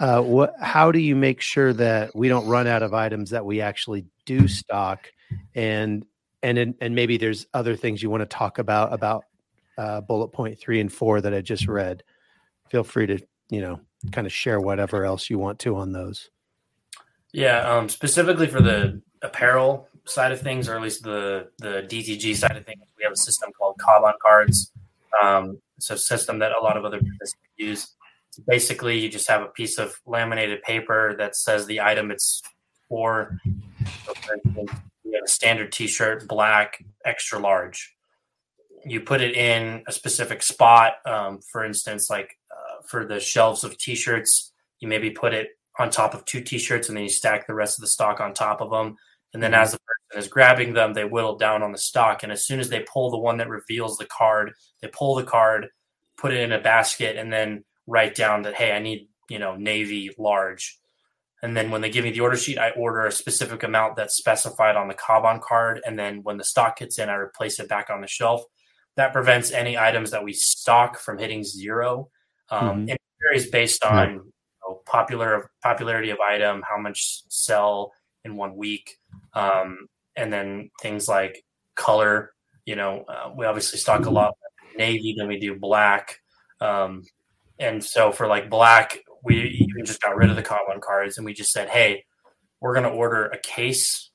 [0.01, 0.55] Uh, what?
[0.61, 4.07] How do you make sure that we don't run out of items that we actually
[4.25, 5.09] do stock,
[5.55, 6.05] and
[6.43, 9.25] and and and maybe there's other things you want to talk about about
[9.77, 12.03] uh, bullet point three and four that I just read.
[12.71, 13.19] Feel free to
[13.51, 13.81] you know
[14.13, 16.31] kind of share whatever else you want to on those.
[17.33, 22.35] Yeah, um, specifically for the apparel side of things, or at least the the DTG
[22.35, 24.73] side of things, we have a system called Kanban cards.
[25.23, 27.95] Um, it's a system that a lot of other businesses use.
[28.47, 32.43] Basically, you just have a piece of laminated paper that says the item it's
[32.89, 33.39] for.
[34.07, 34.71] So for instance,
[35.05, 37.95] you have a standard T-shirt, black, extra large.
[38.85, 40.95] You put it in a specific spot.
[41.05, 45.91] Um, for instance, like uh, for the shelves of T-shirts, you maybe put it on
[45.91, 48.61] top of two t-shirts and then you stack the rest of the stock on top
[48.61, 48.97] of them
[49.35, 52.23] and then as the person is grabbing them they whittle down on the stock.
[52.23, 55.25] And as soon as they pull the one that reveals the card they pull the
[55.25, 55.69] card
[56.17, 59.55] put it in a basket and then write down that hey i need you know
[59.57, 60.79] navy large.
[61.43, 64.17] And then when they give me the order sheet i order a specific amount that's
[64.17, 65.81] specified on the Kanban card.
[65.87, 68.43] And then when the stock gets in i replace it back on the shelf.
[68.97, 72.09] That prevents any items that we stock from hitting zero.
[72.51, 72.73] Um, Mhm.
[72.73, 74.21] and it varies based on Right.
[74.69, 77.93] Know, popular popularity of item, how much sell
[78.25, 78.97] in one week,
[79.35, 82.33] um, and then things like color.
[82.67, 84.35] You know, uh, we obviously stock a lot
[84.77, 86.21] navy, than we do black,
[86.61, 87.03] um,
[87.59, 91.25] and so for like black, we even just got rid of the Kanban cards and
[91.25, 92.05] we just said, hey,
[92.61, 94.11] we're going to order a case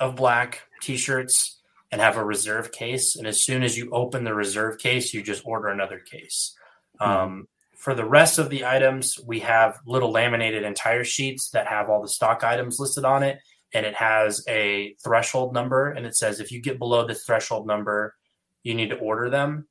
[0.00, 1.60] of black t-shirts
[1.92, 5.22] and have a reserve case, and as soon as you open the reserve case, you
[5.22, 6.56] just order another case.
[7.00, 7.46] Um,
[7.82, 12.00] for the rest of the items, we have little laminated entire sheets that have all
[12.00, 13.40] the stock items listed on it.
[13.74, 15.90] And it has a threshold number.
[15.90, 18.14] And it says if you get below this threshold number,
[18.62, 19.66] you need to order them.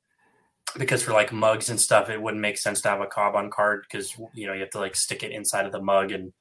[0.76, 3.86] Because for like mugs and stuff, it wouldn't make sense to have a Kanban card
[3.88, 6.34] because you know you have to like stick it inside of the mug and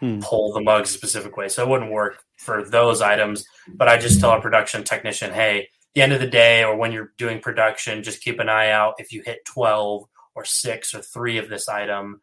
[0.00, 0.18] Hmm.
[0.20, 1.48] pull the mug a specific way.
[1.48, 3.46] So it wouldn't work for those items.
[3.68, 6.92] But I just tell a production technician, hey, the end of the day or when
[6.92, 8.94] you're doing production, just keep an eye out.
[8.98, 10.04] If you hit 12
[10.34, 12.20] or six or three of this item,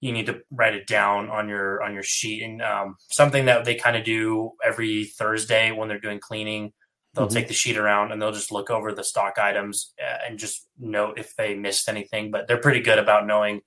[0.00, 2.42] you need to write it down on your on your sheet.
[2.42, 6.72] And um, something that they kind of do every Thursday when they're doing cleaning,
[7.14, 7.32] they'll Mhm.
[7.32, 10.68] take the sheet around and they'll just look over the stock items uh, and just
[10.78, 12.30] note if they missed anything.
[12.30, 13.62] But they're pretty good about knowing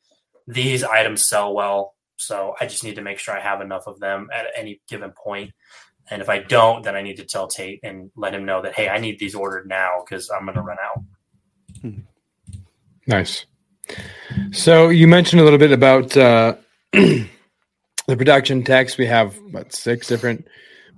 [0.47, 1.95] these items sell well.
[2.17, 5.11] So I just need to make sure I have enough of them at any given
[5.11, 5.51] point.
[6.11, 8.73] And if I don't, then I need to tell Taite and let him know that,
[8.73, 11.93] hey, I need these ordered now because I'm going to run out.
[13.07, 13.45] Nice.
[14.51, 16.55] So you mentioned a little bit about uh,
[16.93, 17.27] the
[18.07, 18.97] production text.
[18.97, 20.47] We have what six different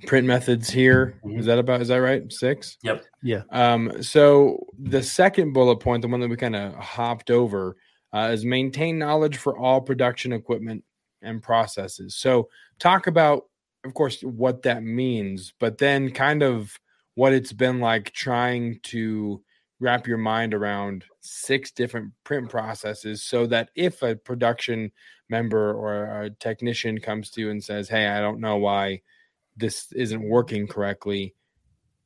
[0.08, 1.19] print methods here.
[1.23, 1.39] Mhm.
[1.39, 1.82] Is that about?
[1.82, 2.32] Is that right?
[2.32, 2.77] Six.
[2.84, 3.06] Yep.
[3.23, 3.43] Yeah.
[3.51, 7.77] Um, so the second bullet point, the one that we kind of hopped over,
[8.13, 10.84] uh, is maintain knowledge for all production equipment
[11.21, 12.15] and processes.
[12.15, 12.49] So
[12.80, 13.45] talk about,
[13.86, 16.77] of course, what that means, but then kind of
[17.15, 19.43] what it's been like trying to
[19.82, 24.91] wrap your mind around six different print processes so that if a production
[25.28, 29.02] member or a technician comes to you and says, Hey, I don't know why
[29.58, 31.34] this isn't working correctly,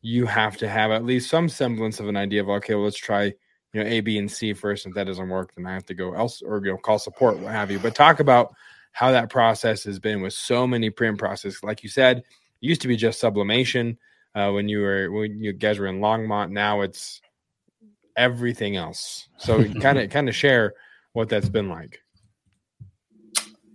[0.02, 2.98] you have to have at least some semblance of an idea of okay, well, let's
[2.98, 3.34] try
[3.74, 4.86] you know A, B, and C first.
[4.86, 7.40] If that doesn't work, then I have to go else or you know call support,
[7.40, 7.80] what have you.
[7.80, 8.54] But talk about
[8.94, 11.62] how that process has been with so many print processes.
[11.62, 12.24] Like you said,
[12.62, 13.98] used to be just sublimation
[14.34, 16.52] uh, when you were when you guys were in Longmont.
[16.52, 17.20] Now it's
[18.18, 19.28] everything else.
[19.38, 20.74] So kind of kind of share
[21.14, 22.00] what that's been like.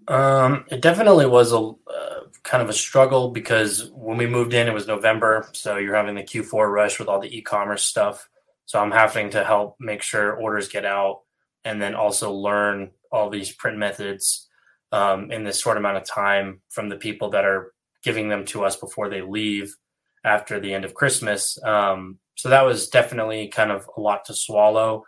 [0.09, 4.67] Um, it definitely was a uh, kind of a struggle because when we moved in,
[4.67, 8.29] it was November, so you're having the Q4 rush with all the e-commerce stuff.
[8.67, 11.21] So I'm having to help make sure orders get out,
[11.65, 14.49] and then also learn all these print methods
[14.93, 17.73] um, in this short amount of time from the people that are
[18.03, 19.77] giving them to us before they leave
[20.25, 21.59] after the end of Christmas.
[21.63, 25.05] Um, so that was definitely kind of a lot to swallow.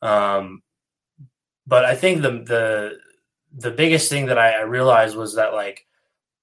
[0.00, 0.62] Um,
[1.66, 2.98] but I think the the
[3.56, 5.86] the biggest thing that I, I realized was that like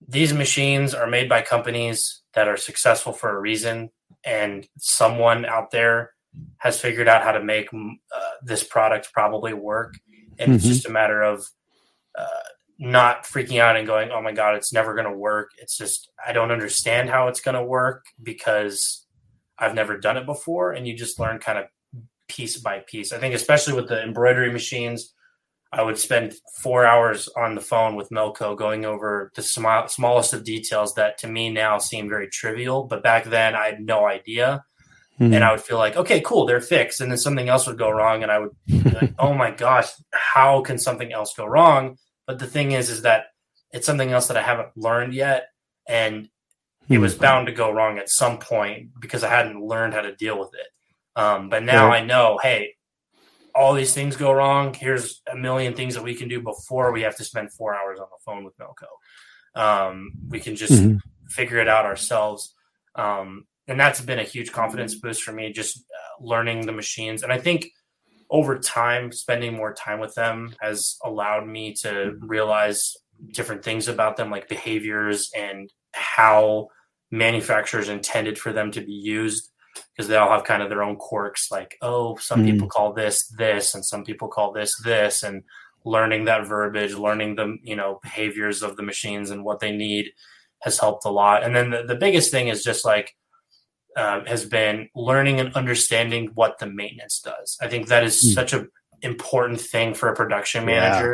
[0.08, 3.90] these machines are made by companies that are successful for a reason,
[4.24, 6.14] and someone out there
[6.58, 9.96] has figured out how to make uh, this product probably work,
[10.38, 10.70] and it's Mhm.
[10.70, 11.46] just a matter of
[12.18, 12.26] uh,
[12.80, 16.10] not freaking out and going, "Oh my god, it's never going to work." It's just
[16.26, 19.06] I don't understand how it's going to work because
[19.58, 21.66] I've never done it before, and you just learn kind of
[22.30, 23.12] piece by piece.
[23.12, 25.14] I think especially with the embroidery machines,
[25.72, 30.34] I would spend four hours on the phone with Melco going over the sm- smallest
[30.34, 34.08] of details that to me now seem very trivial, but back then I had no
[34.08, 34.64] idea.
[35.18, 35.34] Hmm.
[35.34, 37.02] And I would feel like, okay, cool, they're fixed.
[37.02, 38.24] And then something else would go wrong.
[38.24, 41.98] And I would be like, oh my gosh, how can something else go wrong?
[42.30, 43.24] But the thing is, is that
[43.72, 45.48] it's something else that I haven't learned yet.
[45.88, 46.30] And
[46.88, 47.02] it Hmm.
[47.02, 50.38] was bound to go wrong at some point because I hadn't learned how to deal
[50.38, 50.68] with it.
[51.20, 52.04] Um, but now Right.
[52.04, 52.76] I know, hey,
[53.56, 54.76] all these things go wrong.
[54.76, 58.00] Here's a million things that we can do before we have to spend four hours
[58.00, 59.60] on the phone with Melco.
[59.60, 61.00] Um, we can just Mhm.
[61.30, 62.54] figure it out ourselves.
[62.94, 67.24] Um, and that's been a huge confidence boost for me, just uh, learning the machines.
[67.24, 67.72] And I think
[68.30, 72.96] over time, spending more time with them has allowed me to realize
[73.34, 76.68] different things about them, like behaviors and how
[77.12, 79.50] manufacturers intended for them to be used
[79.96, 82.52] because they all have kind of their own quirks like oh some Mm.
[82.52, 85.44] people call this this and some people call this this and
[85.86, 90.12] learning that verbiage learning the you know behaviors of the machines and what they need
[90.62, 93.16] has helped a lot and then the, the biggest thing is just like
[94.02, 94.78] um, has been
[95.10, 98.34] learning and understanding what the maintenance does i think that is Mm.
[98.40, 98.64] such an
[99.02, 100.68] important thing for a production Yeah.
[100.74, 101.14] manager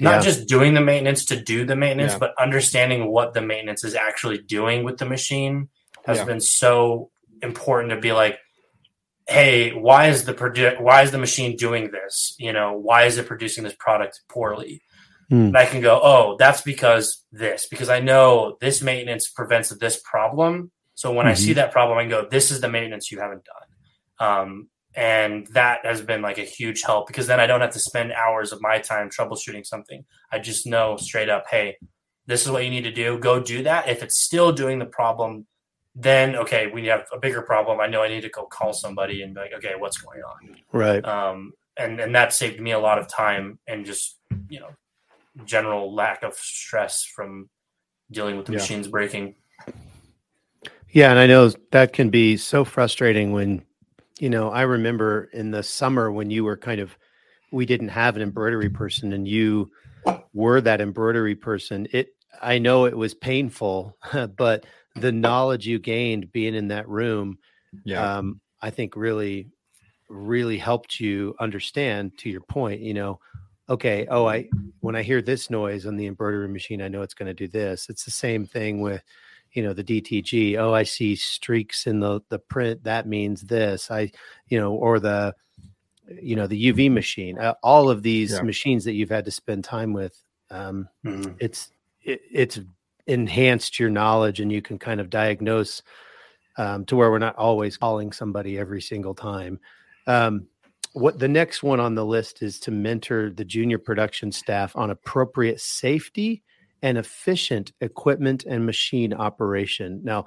[0.00, 0.20] not Yeah.
[0.30, 2.18] just doing the maintenance to do the maintenance Yeah.
[2.24, 5.56] but understanding what the maintenance is actually doing with the machine
[6.08, 6.24] has Yeah.
[6.30, 7.10] been so
[7.42, 8.36] important to be like
[9.28, 13.18] hey why is the produ- why is the machine doing this you know why is
[13.18, 14.74] it producing this product poorly
[15.30, 15.46] Hmm.
[15.48, 19.96] and i can go oh that's because this because i know this maintenance prevents this
[20.12, 23.44] problem so when i see that problem i go this is the maintenance you haven't
[23.44, 24.28] done.
[24.28, 27.78] Um, and that has been like a huge help because then i don't have to
[27.80, 30.04] spend hours of my time troubleshooting something.
[30.30, 31.76] I just know straight up hey
[32.26, 33.18] this is what you need to do.
[33.18, 33.88] Go do that.
[33.88, 35.46] If it's still doing the problem
[35.94, 37.80] then okay we have a bigger problem.
[37.80, 40.56] I know i need to go call somebody and be like okay what's going on?
[40.72, 41.04] Right.
[41.04, 44.68] um, and and that saved me a lot of time and just you know
[45.44, 47.48] general lack of stress from
[48.10, 48.58] dealing with the Yeah.
[48.58, 49.34] machines breaking
[50.92, 53.64] Yeah, and I know that can be so frustrating when,
[54.18, 56.96] you know, I remember in the summer when you were kind of,
[57.50, 59.70] we didn't have an embroidery person and you
[60.34, 61.88] were that embroidery person.
[61.92, 63.96] It, I know it was painful,
[64.36, 64.66] but
[64.96, 67.38] the knowledge you gained being in that room,
[67.84, 68.18] Yeah.
[68.18, 69.48] um, I think really,
[70.10, 73.18] really helped you understand to your point, you know,
[73.70, 77.14] okay, oh, I, when I hear this noise on the embroidery machine, I know it's
[77.14, 77.88] going to do this.
[77.88, 79.02] It's the same thing with,
[79.52, 80.56] you know the DTG.
[80.56, 82.84] Oh, I see streaks in the the print.
[82.84, 83.90] That means this.
[83.90, 84.10] I,
[84.48, 85.34] you know, or the,
[86.20, 87.38] you know, the UV machine.
[87.38, 88.42] Uh, all of these Yeah.
[88.42, 90.18] machines that you've had to spend time with.
[90.50, 91.36] Um, Mhm.
[91.38, 91.70] it's
[92.02, 92.60] it, it's
[93.06, 95.82] enhanced your knowledge, and you can kind of diagnose
[96.56, 99.58] um, to where we're not always calling somebody every single time.
[100.06, 100.46] Um,
[100.92, 104.90] what the next one on the list is to mentor the junior production staff on
[104.90, 106.42] appropriate safety
[106.82, 110.00] and efficient equipment and machine operation.
[110.02, 110.26] Now,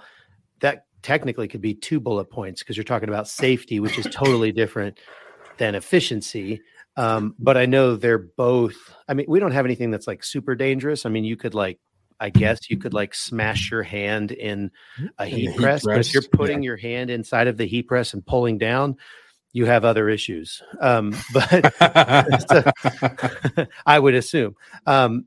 [0.61, 4.51] that technically could be two bullet points because you're talking about safety, which is totally
[4.51, 4.99] different
[5.57, 6.61] than efficiency.
[6.97, 8.75] Um, but I know they're both.
[9.07, 11.05] I mean, we don't have anything that's like super dangerous.
[11.05, 11.79] I mean, you could like,
[12.19, 14.71] I guess you could like smash your hand in
[15.17, 17.83] a heat, heat press, but if you're press, putting your hand inside of the heat
[17.83, 18.95] press and pulling down,
[19.51, 20.63] you have other issues.
[20.79, 21.73] Um, but
[23.85, 24.55] I would assume.
[24.87, 25.25] Um,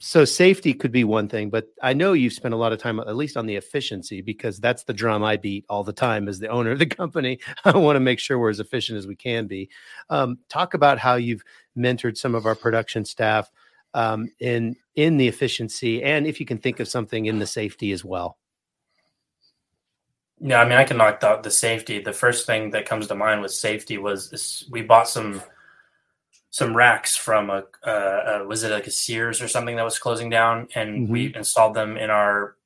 [0.00, 3.00] so safety could be one thing, but I know you've spent a lot of time,
[3.00, 6.38] at least on the efficiency, because that's the drum I beat all the time as
[6.38, 7.40] the owner of the company.
[7.64, 9.70] I want to make sure we're as efficient as we can be.
[10.08, 11.42] Um, talk about how you've
[11.76, 13.50] mentored some of our production staff
[13.94, 17.90] um, in in the efficiency, and if you can think of something in the safety
[17.92, 18.38] as well.
[20.40, 21.98] Yeah, I mean, I can knock out the safety.
[21.98, 25.42] The first thing that comes to mind with safety was we bought some
[26.50, 29.98] some racks from a, uh, uh, was it like a Sears or something that was
[29.98, 31.12] closing down, and Mm-hmm.
[31.12, 32.56] we installed them in our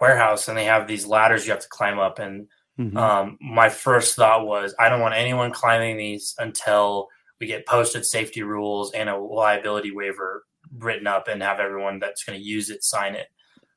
[0.00, 0.48] warehouse.
[0.48, 2.18] And they have these ladders you have to climb up.
[2.18, 2.48] And
[2.78, 2.96] Mhm.
[2.96, 7.08] um, my first thought was, I don't want anyone climbing these until
[7.40, 10.44] we get posted safety rules and a liability waiver
[10.78, 13.28] written up, and have everyone that's going to use it sign it.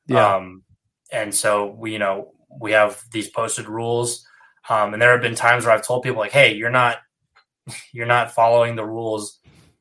[0.06, 0.64] yeah, Um,
[1.12, 4.26] and so we, you know, we have these posted rules.
[4.68, 6.98] Um, and there have been times where I've told people like, Hey, you're not,
[7.92, 9.38] you're not following the rules.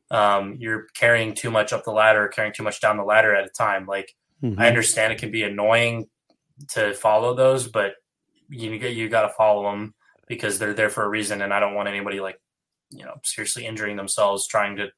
[0.09, 3.45] Um, you're carrying too much up the ladder, carrying too much down the ladder at
[3.45, 3.85] a time.
[3.85, 4.13] Like
[4.43, 4.59] Mhm.
[4.59, 6.09] I understand it can be annoying
[6.69, 7.95] to follow those, but
[8.49, 9.93] you, you got to follow them
[10.27, 11.41] because they're there for a reason.
[11.41, 12.39] And I don't want anybody like,
[12.89, 14.91] you know, seriously injuring themselves trying to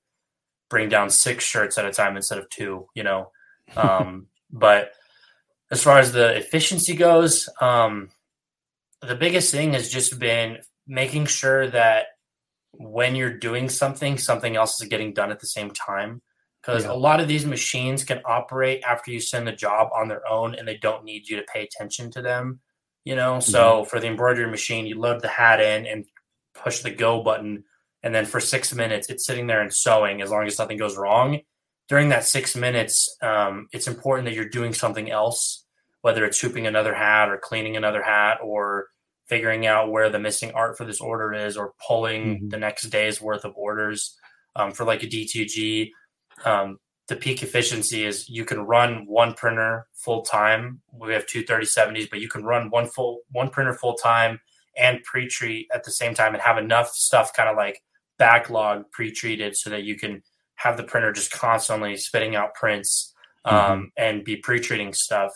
[0.69, 3.31] bring down six shirts at a time instead of two, you know?
[3.77, 4.93] Um, but
[5.69, 8.09] as far as the efficiency goes, um,
[9.01, 12.07] the biggest thing has just been making sure that
[12.71, 16.21] when you're doing something, something else is getting done at the same time.
[16.61, 16.91] Because Yeah.
[16.91, 20.55] a lot of these machines can operate after you send the job on their own
[20.55, 22.59] and they don't need you to pay attention to them.
[23.05, 26.05] You know, so for the embroidery machine, you load the hat in and
[26.53, 27.63] push the go button.
[28.03, 30.97] And then for six minutes, it's sitting there and sewing as long as nothing goes
[30.97, 31.39] wrong
[31.89, 35.65] during that six minutes, um, it's important that you're doing something else,
[36.01, 38.87] whether it's hooping another hat or cleaning another hat or
[39.29, 42.49] figuring out where the missing art for this order is or pulling Mhm.
[42.49, 44.17] the next day's worth of orders.
[44.55, 45.93] Um, for like a DTG,
[46.43, 50.81] um, the peak efficiency is you can run one printer full time.
[50.91, 54.41] We have two 3070s, but you can run one full one printer full time
[54.77, 57.81] and pre-treat at the same time and have enough stuff kind of like
[58.17, 60.21] backlog pre-treated so that you can
[60.55, 63.13] have the printer just constantly spitting out prints
[63.45, 65.31] um, and be pre-treating stuff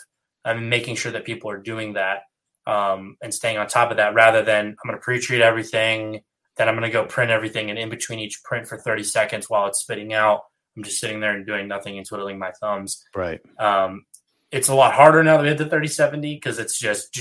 [0.45, 2.23] and making sure that people are doing that
[2.65, 6.21] um, and staying on top of that rather than I'm going to pre-treat everything,
[6.57, 9.49] then I'm going to go print everything, and in between each print for 30 seconds
[9.49, 10.41] while it's spitting out,
[10.75, 13.03] I'm just sitting there and doing nothing and twiddling my thumbs.
[13.15, 13.41] right.
[13.59, 14.05] Um,
[14.51, 17.11] it's a lot harder now that we the 3070 because it's just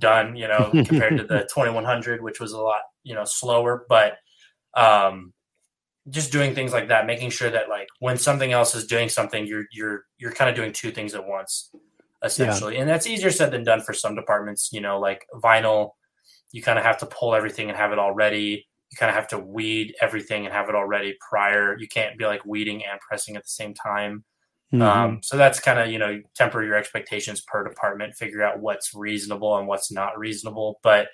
[0.00, 3.84] done, you know, compared to the 2100, which was a lot, you know, slower.
[3.90, 4.14] But
[4.74, 5.34] um,
[6.08, 9.46] just doing things like that, making sure that like when something else is doing something,
[9.46, 11.70] you're you're you're kind of doing two things at once,
[12.22, 12.76] essentially.
[12.78, 14.70] And that's easier said than done for some departments.
[14.72, 15.92] You know, like vinyl,
[16.52, 18.66] you kind of have to pull everything and have it all ready.
[18.90, 21.76] You kind of have to weed everything and have it all ready prior.
[21.78, 24.24] You can't be like weeding and pressing at the same time.
[24.72, 24.82] Mhm.
[24.82, 28.94] Um, so that's kind of you know temper your expectations per department, figure out what's
[28.94, 30.80] reasonable and what's not reasonable.
[30.82, 31.08] But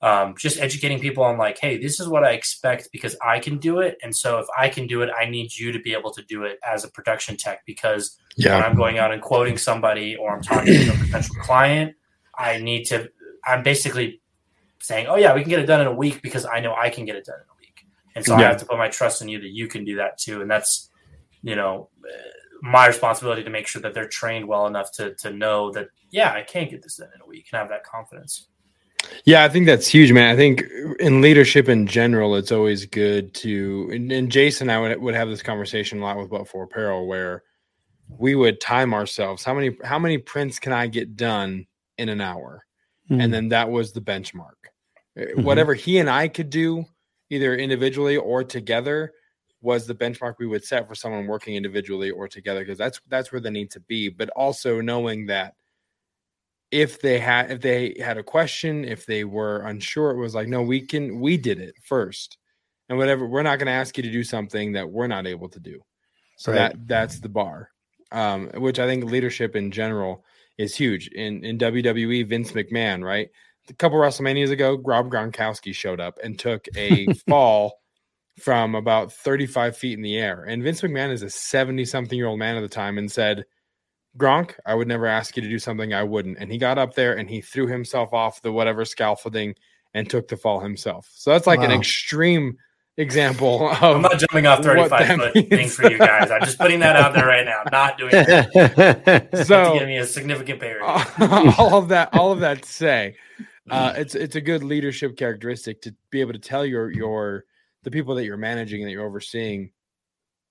[0.00, 3.58] um, just educating people on like, hey, this is what I expect because I can
[3.58, 6.12] do it, and so if I can do it, I need you to be able
[6.12, 8.16] to do it as a production tech because
[8.54, 11.96] when I'm going out and quoting somebody or I'm talking to a potential client,
[12.36, 13.10] I need to.
[13.44, 14.20] I'm basically
[14.80, 16.90] saying, oh yeah, we can get it done in a week because I know I
[16.90, 17.84] can get it done in a week,
[18.14, 20.18] and so I have to put my trust in you that you can do that
[20.18, 20.90] too, and that's
[21.42, 21.88] you know
[22.62, 26.32] my responsibility to make sure that they're trained well enough to to know that yeah,
[26.32, 28.48] I can get this done in a week and have that confidence.
[29.24, 30.32] Yeah, I think that's huge, man.
[30.32, 30.64] I think
[31.00, 35.14] in leadership in general, it's always good to and, and Jason and I would, would
[35.14, 37.42] have this conversation a lot with But for Apparel where
[38.08, 39.44] we would time ourselves.
[39.44, 41.66] How many how many prints can I get done
[41.98, 42.64] in an hour?
[43.10, 43.22] Mhm.
[43.22, 44.56] And then that was the benchmark.
[45.18, 45.44] Uh, Mhm.
[45.44, 46.84] Whatever he and I could do,
[47.30, 49.12] either individually or together,
[49.60, 53.30] was the benchmark we would set for someone working individually or together because that's that's
[53.32, 54.08] where they need to be.
[54.08, 55.54] But also knowing that
[56.70, 60.48] if they had if they had a question if they were unsure it was like
[60.48, 62.38] no we can we did it first
[62.88, 65.48] and whatever we're not going to ask you to do something that we're not able
[65.48, 65.80] to do
[66.36, 66.58] so Right.
[66.58, 67.70] that that's the bar
[68.12, 70.24] um which i think leadership in general
[70.58, 73.28] is huge in in wwe vince mcmahon right
[73.70, 77.80] a couple wrestlemanias ago rob gronkowski showed up and took a fall
[78.38, 80.44] from about 35 feet in the air.
[80.44, 83.44] And Vince McMahon is a 70 something year old man at the time and said,
[84.18, 86.38] Gronk, I would never ask you to do something I wouldn't.
[86.38, 89.54] And he got up there and he threw himself off the whatever scaffolding
[89.94, 91.08] and took the fall himself.
[91.14, 91.66] So that's like wow.
[91.66, 92.58] an extreme
[92.98, 95.48] example of I'm not jumping off 35 foot means.
[95.48, 96.30] thing for you guys.
[96.30, 97.62] I'm just putting that out there right now.
[97.70, 99.28] Not doing that.
[99.46, 103.16] so to give me a significant pay all of that, all of that to say,
[103.70, 107.44] uh, it's it's a good leadership characteristic to be able to tell your your
[107.84, 109.70] the people that you're managing and that you're overseeing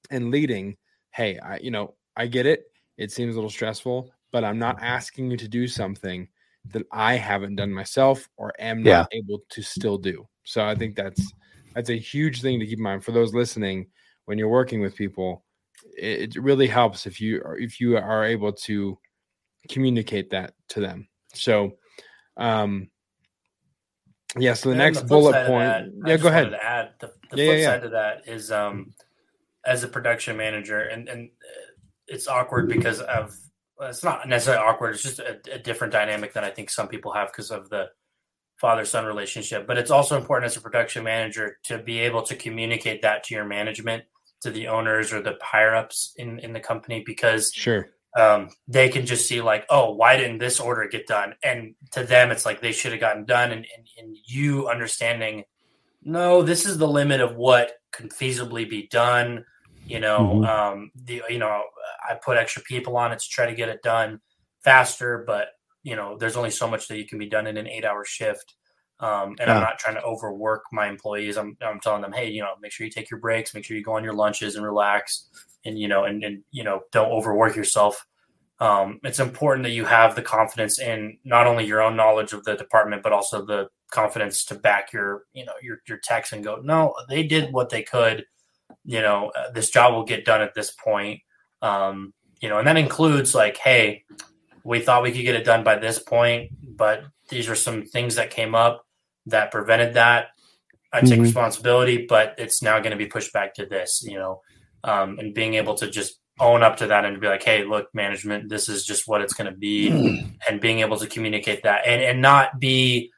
[0.10, 0.78] and leading,
[1.12, 2.72] hey, I you know, I get it.
[2.98, 6.28] It seems a little stressful, but I'm not asking you to do something
[6.72, 9.00] that I haven't done myself or am yeah.
[9.00, 10.28] not able to still do.
[10.44, 11.34] So I think that's
[11.76, 13.88] that's a huge thing to keep in mind for those listening
[14.26, 15.44] when you're working with people.
[15.98, 18.98] It, it really helps if you are if you are able to
[19.70, 21.08] communicate that to them.
[21.34, 21.74] So
[22.38, 22.90] um
[24.38, 26.02] yeah, so the and next the bullet point.
[26.02, 26.52] That, yeah, go ahead.
[26.52, 28.94] To add the, the yeah, flip yeah, side of that is um
[29.66, 31.30] as a production manager and and
[32.08, 33.38] it's awkward because of
[33.82, 34.96] it's not necessarily awkward.
[34.96, 37.90] It's just a, a different dynamic than I think some people have because of the
[38.60, 39.68] father son relationship.
[39.68, 43.36] But it's also important as a production manager to be able to communicate that to
[43.36, 44.04] your management,
[44.42, 47.90] to the owners or the higher ups in in the company because sure.
[48.18, 51.36] Um, they can just see like, oh, why didn't this order get done?
[51.44, 53.52] And to them, it's like they should have gotten done.
[53.52, 55.44] And, and, and you understanding,
[56.02, 59.46] no, this is the limit of what can feasibly be done
[59.88, 60.44] you know, mm-hmm.
[60.46, 61.64] um, the you know,
[62.08, 64.20] I put extra people on it to try to get it done
[64.64, 65.50] faster, but
[65.84, 68.56] you know, there's only so much that you can be done in an eight-hour shift.
[69.00, 69.56] Um, and yeah.
[69.56, 71.38] I'm not trying to overwork my employees.
[71.38, 73.78] I'm, I'm telling them, hey, you know, make sure you take your breaks, make sure
[73.78, 75.30] you go on your lunches and relax,
[75.66, 78.06] and you know, and and you know, don't overwork yourself.
[78.60, 82.44] Um, it's important that you have the confidence in not only your own knowledge of
[82.44, 86.44] the department, but also the confidence to back your, you know, your your techs and
[86.44, 88.26] go, no, they did what they could
[88.88, 91.20] you know, uh, this job will get done at this point.
[91.62, 94.06] Um, you know, and that includes like, hey,
[94.64, 98.16] we thought we could get it done by this point, but these are some things
[98.16, 98.86] that came up
[99.26, 100.28] that prevented that.
[100.94, 101.24] I take mm-hmm.
[101.24, 104.42] responsibility, but it's now going to be pushed back to this, you know,
[104.86, 107.88] um, and being able to just own up to that and be like, hey, look,
[107.94, 110.34] management, this is just what it's going to be, mm.
[110.48, 113.12] and being able to communicate that and and not be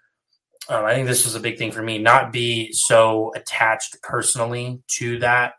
[0.69, 4.81] um, I think this was a big thing for me, not be so attached personally
[4.97, 5.53] to that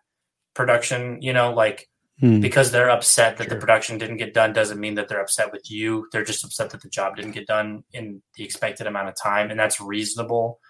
[0.60, 1.88] production, you know, like
[2.20, 2.40] hmm.
[2.40, 3.54] because they're upset that sure.
[3.54, 6.06] the production didn't get done doesn't mean that they're upset with you.
[6.12, 9.50] They're just upset that the job didn't get done in the expected amount of time.
[9.50, 10.60] And that's reasonable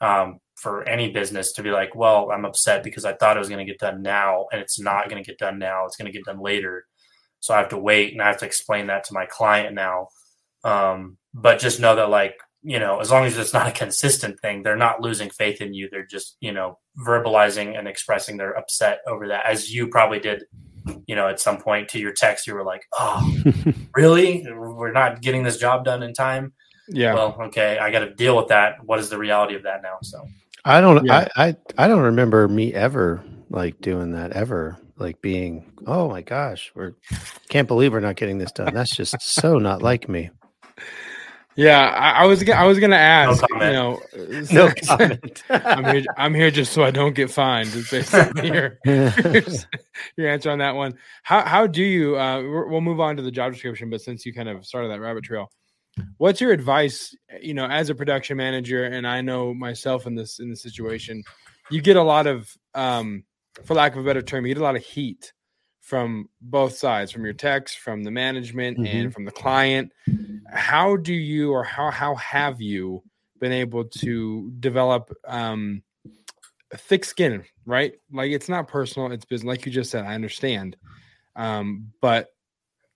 [0.00, 3.48] um, for any business to be like, well, I'm upset because I thought it was
[3.48, 5.86] going to get done now and it's not going to get done now.
[5.86, 6.84] It's going to get done later.
[7.38, 10.08] So I have to wait and I have to explain that to my client now.
[10.64, 14.40] Um, but just know that like you know, as long as it's not a consistent
[14.40, 15.88] thing, they're not losing faith in you.
[15.90, 20.44] They're just, you know, verbalizing and expressing their upset over that, as you probably did,
[21.06, 22.46] you know, at some point to your text.
[22.46, 23.36] You were like, "Oh,
[23.94, 24.46] really?
[24.48, 26.52] We're not getting this job done in time."
[26.88, 27.14] Yeah.
[27.14, 28.84] Well, okay, I got to deal with that.
[28.84, 29.98] What is the reality of that now?
[30.02, 30.24] So,
[30.64, 31.28] I don't, yeah.
[31.36, 36.22] I, I, I don't remember me ever like doing that ever like being oh my
[36.22, 36.92] gosh we're
[37.48, 40.30] can't believe we're not getting this done that's just so not like me
[41.56, 43.44] yeah, I, I, was I was gonna ask.
[43.56, 45.42] No you know, no comment.
[45.48, 46.04] I'm here.
[46.16, 47.68] I'm here just so I don't get fined.
[47.74, 48.78] Is basically your,
[50.16, 50.94] your answer on that one.
[51.22, 52.16] How how do you?
[52.18, 55.00] Uh, we'll move on to the job description, but since you kind of started that
[55.00, 55.50] rabbit trail,
[56.18, 57.14] what's your advice?
[57.40, 61.22] You know, as a production manager, and I know myself in this in this situation,
[61.70, 63.24] you get a lot of, um,
[63.64, 65.32] for lack of a better term, you get a lot of heat
[65.80, 68.96] from both sides, from your techs, from the management, mm-hmm.
[68.96, 69.92] and from the client.
[70.50, 73.02] How do you, or how how have you
[73.40, 75.82] been able to develop um,
[76.74, 77.44] thick skin?
[77.64, 79.48] Right, like it's not personal; it's business.
[79.48, 80.76] Like you just said, I understand,
[81.34, 82.28] um, but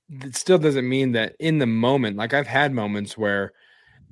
[0.08, 2.16] it still doesn't mean that in the moment.
[2.16, 3.52] Like I've had moments where.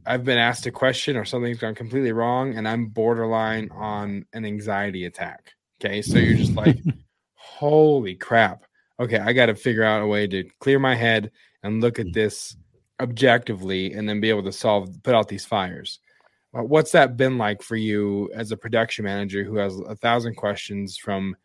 [0.06, 4.46] I've been asked a question or something's gone completely wrong, and I'm borderline on an
[4.46, 5.52] anxiety attack.
[5.84, 6.00] Okay.
[6.00, 6.78] So you're just like,
[7.34, 8.64] holy crap
[9.00, 11.30] okay, I got to figure out a way to clear my head
[11.62, 12.14] and look at mm.
[12.14, 12.56] this
[13.00, 16.00] objectively and then be able to solve, put out these fires.
[16.56, 20.34] Uh, what's that been like for you as a production manager who has a thousand
[20.34, 21.36] questions from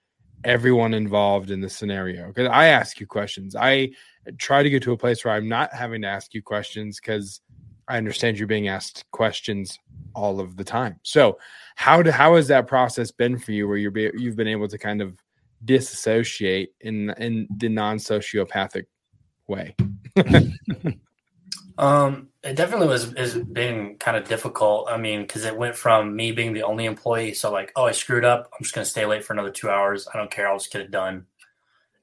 [0.44, 2.28] everyone involved in the scenario?
[2.28, 3.56] Because I ask you questions.
[3.56, 3.92] I
[4.38, 7.42] try to get to a place where I'm not having to ask you questions because
[7.88, 9.78] I understand you're being asked questions
[10.16, 11.00] all of the time.
[11.04, 11.38] So,
[11.76, 14.70] how do, how has that process been for you, where you're be, you've been able
[14.70, 15.18] to kind of
[15.66, 18.86] disassociate in in the non-sociopathic
[19.48, 19.76] way
[21.78, 24.88] Um, it definitely was has been kind of difficult.
[24.90, 27.92] I mean, because it went from me being the only employee, so like, oh, I
[27.92, 28.50] screwed up.
[28.54, 30.08] I'm just gonna stay late for another two hours.
[30.14, 30.48] I don't care.
[30.48, 31.26] I'll just get it done.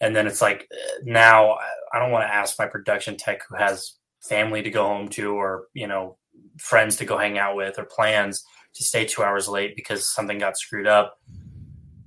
[0.00, 0.68] And then it's like
[1.04, 1.58] now
[1.92, 5.34] I don't want to ask my production tech who has family to go home to,
[5.34, 6.16] or you know,
[6.58, 8.44] friends to go hang out with, or plans
[8.74, 11.18] to stay two hours late because something got screwed up.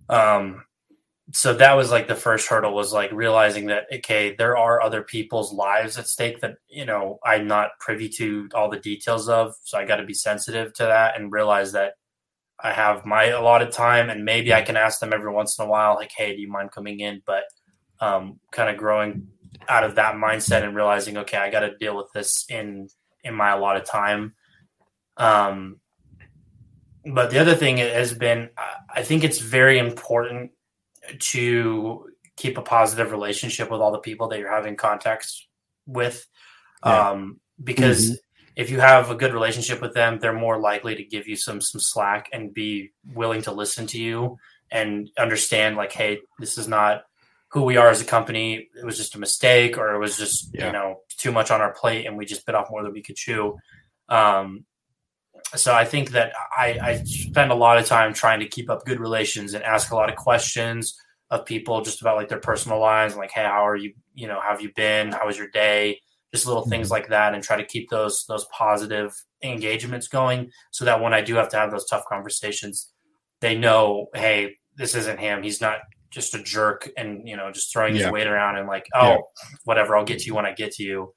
[0.10, 0.66] Um,
[1.34, 5.02] so that was like the first hurdle was like realizing that okay there are other
[5.02, 9.54] people's lives at stake that you know i'm not privy to all the details of
[9.64, 11.94] so i got to be sensitive to that and realize that
[12.62, 15.68] i have my allotted time and maybe i can ask them every once in a
[15.68, 17.22] while like hey do you mind coming in?
[17.26, 17.44] But
[18.00, 19.28] um, kind of growing
[19.70, 22.88] out of that mindset and realizing okay i got to deal with this in
[23.24, 24.34] in my allotted time.
[25.18, 25.80] Um
[27.06, 28.50] but the other thing has been
[28.94, 30.52] i think it's very important
[31.20, 35.48] to keep a positive relationship with all the people that you're having contacts
[35.86, 36.26] with.
[36.86, 37.12] Yeah.
[37.12, 38.16] Um, because mm-hmm.
[38.56, 41.62] if you have a good relationship with them, they're more likely to give you some
[41.62, 44.38] some slack and be willing to listen to you
[44.72, 47.04] and understand like, hey, this is not
[47.50, 48.70] who we are as a company.
[48.76, 50.68] It was just a mistake, or it was just yeah.
[50.68, 53.04] you know too much on our plate, and we just bit off more than we
[53.04, 53.58] could chew.
[54.10, 54.66] Um,
[55.56, 58.86] so I think that I, I spend a lot of time trying to keep up
[58.86, 60.98] good relations and ask a lot of questions
[61.30, 63.94] of people just about like their personal lives, like, hey, how are you?
[64.14, 65.12] You know, how have you been?
[65.12, 66.00] How was your day?
[66.34, 66.94] Just little things mm-hmm.
[66.94, 69.14] like that, and try to keep those those positive
[69.44, 72.92] engagements going, so that when I do have to have those tough conversations,
[73.42, 75.44] they know, hey, this isn't him.
[75.44, 75.80] He's not
[76.12, 78.04] just a jerk and you know just throwing yeah.
[78.04, 79.18] his weight around and like, oh, yeah.
[79.66, 81.14] whatever, I'll get to you when I get to you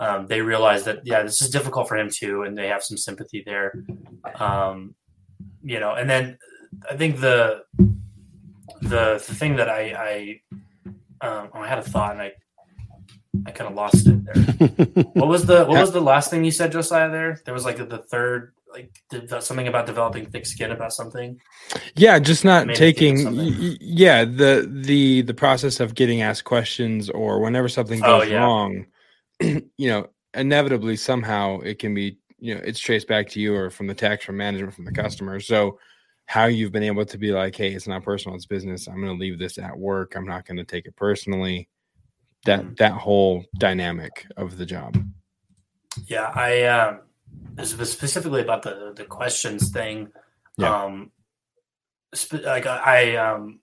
[0.00, 2.96] um, they realize that yeah, this is difficult for him too, and they have some
[2.96, 3.84] sympathy there.
[4.34, 4.94] Um,
[5.62, 6.38] you know, and then
[6.90, 7.62] I think the
[8.80, 10.40] the, the thing that I
[11.22, 12.32] I, um, oh, I had a thought and I
[13.46, 15.04] I kind of lost it there.
[15.12, 17.10] what was the what was the last thing you said, Josiah?
[17.10, 18.90] There, there was like the third like
[19.42, 21.40] something about developing thick skin about something
[21.96, 23.18] yeah just not taking
[23.80, 28.30] yeah the the the process of getting asked questions or whenever something oh, goes oh,
[28.30, 28.38] yeah.
[28.38, 28.86] wrong
[29.76, 33.70] you know, inevitably somehow it can be, you know, it's traced back to you or
[33.70, 35.40] from the tax, from management, from the customer.
[35.40, 35.78] So
[36.26, 38.86] how you've been able to be like, hey, it's not personal, it's business.
[38.86, 40.14] I'm going to leave this at work.
[40.14, 41.68] I'm not going to take it personally.
[42.46, 42.76] That mm.
[42.78, 44.96] that whole dynamic of the job.
[46.06, 47.00] Yeah, I um,
[47.62, 50.08] specifically about the the questions thing.
[50.56, 50.84] Yeah.
[50.84, 51.10] Um,
[52.16, 53.60] sp- like I um,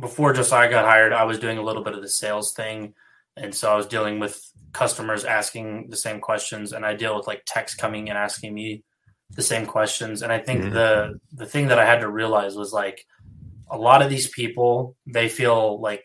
[0.00, 2.94] before Josiah got hired, I was doing a little bit of the sales thing
[3.36, 7.26] and so I was dealing with customers asking the same questions, and I deal with
[7.26, 8.82] like text coming and asking me
[9.30, 10.22] the same questions.
[10.22, 10.74] And I think mm-hmm.
[10.74, 13.06] the the thing that I had to realize was like
[13.70, 16.04] a lot of these people they feel like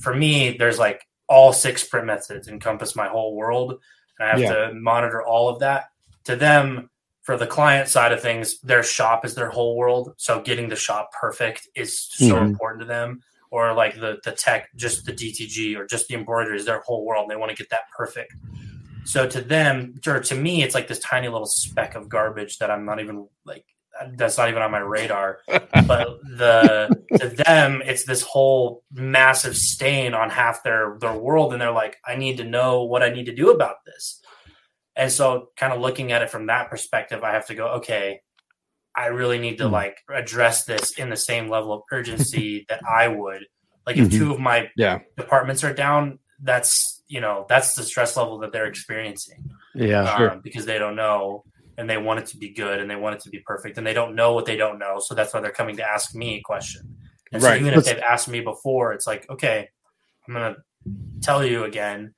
[0.00, 3.80] for me there's like all six print methods encompass my whole world,
[4.18, 4.66] and I have yeah.
[4.66, 5.86] to monitor all of that.
[6.24, 6.90] To them,
[7.22, 10.14] for the client side of things, their shop is their whole world.
[10.16, 12.46] So getting the shop perfect is so mm-hmm.
[12.46, 16.56] important to them or like the the tech, just the DTG or just the embroidery
[16.56, 17.24] is their whole world.
[17.24, 18.34] And they want to get that perfect.
[19.04, 22.70] So to them, or to me, it's like this tiny little speck of garbage that
[22.70, 23.64] I'm not even like
[24.16, 25.40] that's not even on my radar.
[25.46, 26.88] but the
[27.18, 31.96] to them, it's this whole massive stain on half their their world, and they're like,
[32.06, 34.20] I need to know what I need to do about this.
[34.96, 38.20] And so, kind of looking at it from that perspective, I have to go, okay,
[38.98, 39.70] I really need to mm.
[39.70, 43.46] like address this in the same level of urgency that I would.
[43.86, 44.18] Like if mm-hmm.
[44.18, 44.98] two of my yeah.
[45.16, 49.50] departments are down, that's you know that's the stress level that they're experiencing.
[49.74, 50.40] Yeah, um, sure.
[50.42, 51.44] because they don't know
[51.78, 53.86] and they want it to be good and they want it to be perfect and
[53.86, 56.34] they don't know what they don't know, so that's why they're coming to ask me
[56.34, 56.96] a question.
[57.32, 57.60] And right.
[57.60, 59.68] so even if they've asked me before, it's like okay,
[60.26, 60.56] I'm gonna
[61.22, 62.14] tell you again,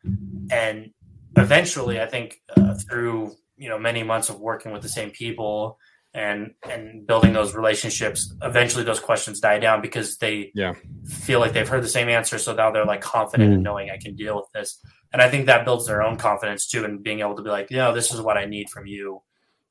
[0.50, 0.90] and
[1.36, 5.78] eventually, I think uh, through you know many months of working with the same people
[6.12, 10.74] and and building those relationships eventually those questions die down because they yeah.
[11.04, 12.36] feel like they've heard the same answer.
[12.38, 13.54] So now they're like confident mm.
[13.54, 14.80] in knowing i can deal with this.
[15.12, 17.70] And i think that builds their own confidence too and being able to be like
[17.70, 19.22] you know this is what i need from you.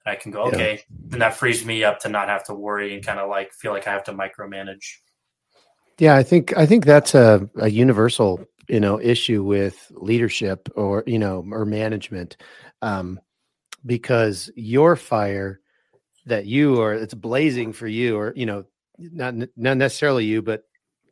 [0.05, 0.73] And i can go okay.
[0.89, 1.13] Yeah.
[1.13, 3.73] and that frees me up to not have to worry and kind of like feel
[3.73, 4.85] like i have to micromanage.
[5.97, 11.03] Yeah i think i think that's a, a universal you know issue with leadership or
[11.05, 12.37] you know or management
[12.81, 13.19] um
[13.85, 15.59] because your fire
[16.29, 18.63] that you or it's blazing for you or you know
[18.97, 20.63] not not necessarily you but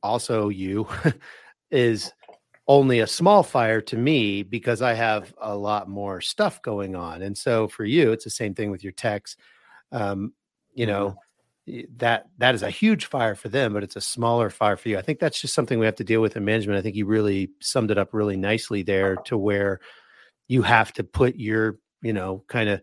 [0.02, 0.88] also you
[1.72, 2.12] is
[2.68, 7.22] only a small fire to me because I have a lot more stuff going on.
[7.22, 9.38] And so for you, it's the same thing with your techs.
[9.94, 10.34] Um,
[10.74, 11.16] you know,
[11.96, 14.98] that that is a huge fire for them, but it's a smaller fire for you.
[14.98, 16.78] I think that's just something we have to deal with in management.
[16.78, 19.80] I think you really summed it up really nicely there to where
[20.50, 22.82] you have to put your you know, kind of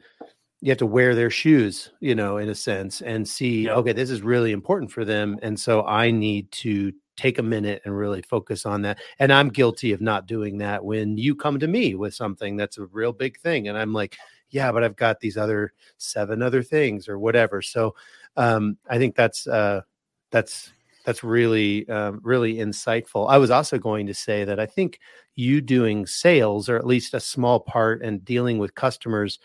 [0.65, 3.77] you have to wear their shoes, you know, in a sense, and see, Yep.
[3.77, 5.39] okay, this is really important for them.
[5.43, 8.99] And so I need to take a minute and really focus on that.
[9.19, 12.79] And I'm guilty of not doing that when you come to me with something that's
[12.79, 13.69] a real big thing.
[13.69, 14.17] And I'm like,
[14.49, 17.61] yeah, but I've got these other seven other things or whatever.
[17.61, 17.95] So
[18.39, 19.83] um, I think that's uh,
[20.31, 20.73] that's
[21.05, 23.29] that's really um, really insightful.
[23.29, 24.99] I was also going to say that I think
[25.35, 29.39] you doing sales or at least a small part and dealing with customers,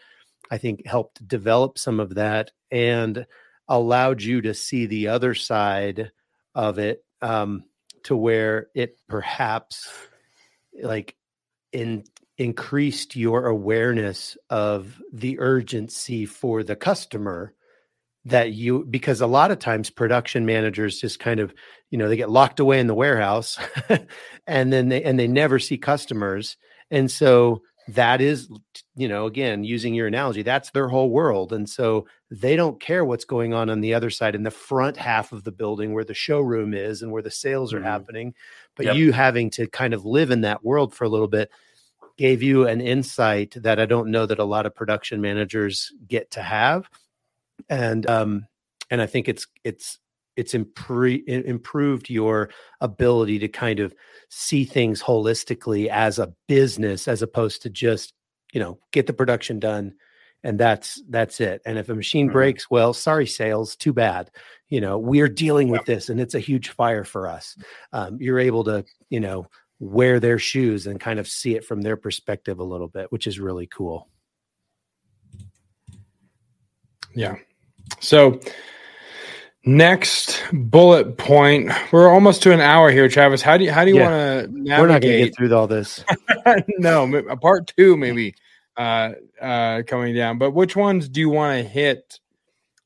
[0.52, 3.26] I think helped develop some of that and
[3.68, 6.12] allowed you to see the other side
[6.56, 7.64] of it um,
[8.04, 9.90] to where it perhaps
[10.82, 11.16] like
[11.72, 12.04] in
[12.38, 17.54] increased your awareness of the urgency for the customer
[18.26, 21.54] that you because a lot of times production managers just kind of
[21.90, 23.58] you know they get locked away in the warehouse
[24.48, 26.58] and then they and they never see customers.
[26.92, 27.62] And so
[27.96, 28.50] that is
[28.96, 33.04] you know again using your analogy that's their whole world and so they don't care
[33.04, 36.04] what's going on on the other side in the front half of the building where
[36.04, 37.84] the showroom is and where the sales are Mhm.
[37.84, 38.34] happening
[38.76, 38.96] but Yep.
[38.96, 41.50] you having to kind of live in that world for a little bit
[42.18, 46.32] gave you an insight that I don't know that a lot of production managers get
[46.32, 46.90] to have
[47.70, 48.48] and um
[48.92, 50.00] and I think it's it's
[50.40, 52.50] it's impre- improved your
[52.82, 53.94] ability to kind of
[54.30, 58.14] see things holistically as a business as opposed to just
[58.54, 59.94] you know get the production done
[60.44, 61.62] and that's that's it.
[61.66, 62.34] And if a machine Mhm.
[62.34, 64.32] breaks well sorry sales too bad.
[64.70, 67.58] You know we're dealing with this and it's a huge fire for us.
[67.92, 69.48] Um, you're able to you know
[69.80, 73.28] wear their shoes and kind of see it from their perspective a little bit which
[73.28, 74.08] is really cool.
[77.14, 77.36] Yeah.
[78.00, 78.40] So
[79.66, 81.72] next bullet point.
[81.92, 83.42] We're almost to an hour here, Travis.
[83.42, 84.10] How do you how do you Yeah.
[84.10, 85.26] want to we're not going to navigate?
[85.28, 86.04] get through all this
[86.78, 88.36] no, a part two maybe
[88.78, 90.38] uh uh coming down.
[90.38, 92.20] But which ones do you want to hit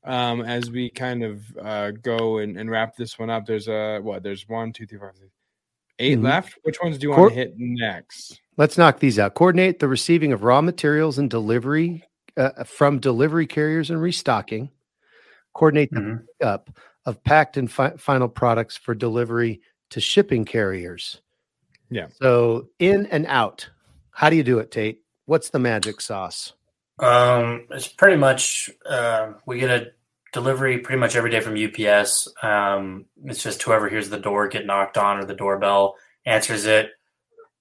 [0.03, 3.45] um as we kind of uh go and, and wrap this one up?
[3.45, 5.29] There's a what there's one, two, three, four, six,
[5.99, 6.23] eight Mhm.
[6.23, 6.57] left.
[6.63, 8.41] Which ones do you want to hit next?
[8.57, 9.33] Let's knock these out.
[9.35, 12.03] Coordinate the receiving of raw materials and delivery
[12.37, 14.69] uh, from delivery carriers and restocking.
[15.53, 16.25] Coordinate the Mhm.
[16.39, 16.69] pickup
[17.05, 21.21] of packed and fi- final products for delivery to shipping carriers.
[21.89, 22.07] Yeah.
[22.21, 23.69] So in and out.
[24.11, 24.97] How do you do it, Taite?
[25.25, 26.53] What's the magic sauce?
[26.99, 29.91] Um, it's pretty much uh, we get a
[30.31, 32.27] delivery pretty much every day from UPS.
[32.41, 35.95] Um, it's just whoever hears the door get knocked on or the doorbell
[36.25, 36.89] answers it,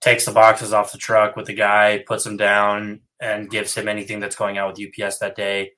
[0.01, 3.89] takes the boxes off the truck with the guy, puts them down, and gives him
[3.89, 5.73] anything that's going out with UPS that day.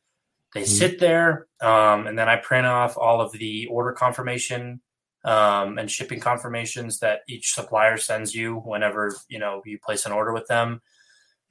[0.55, 0.66] They Mhm.
[0.78, 4.80] sit there, um, and then I print off all of the order confirmation
[5.24, 10.12] um, and shipping confirmations that each supplier sends you whenever you know you place an
[10.12, 10.82] order with them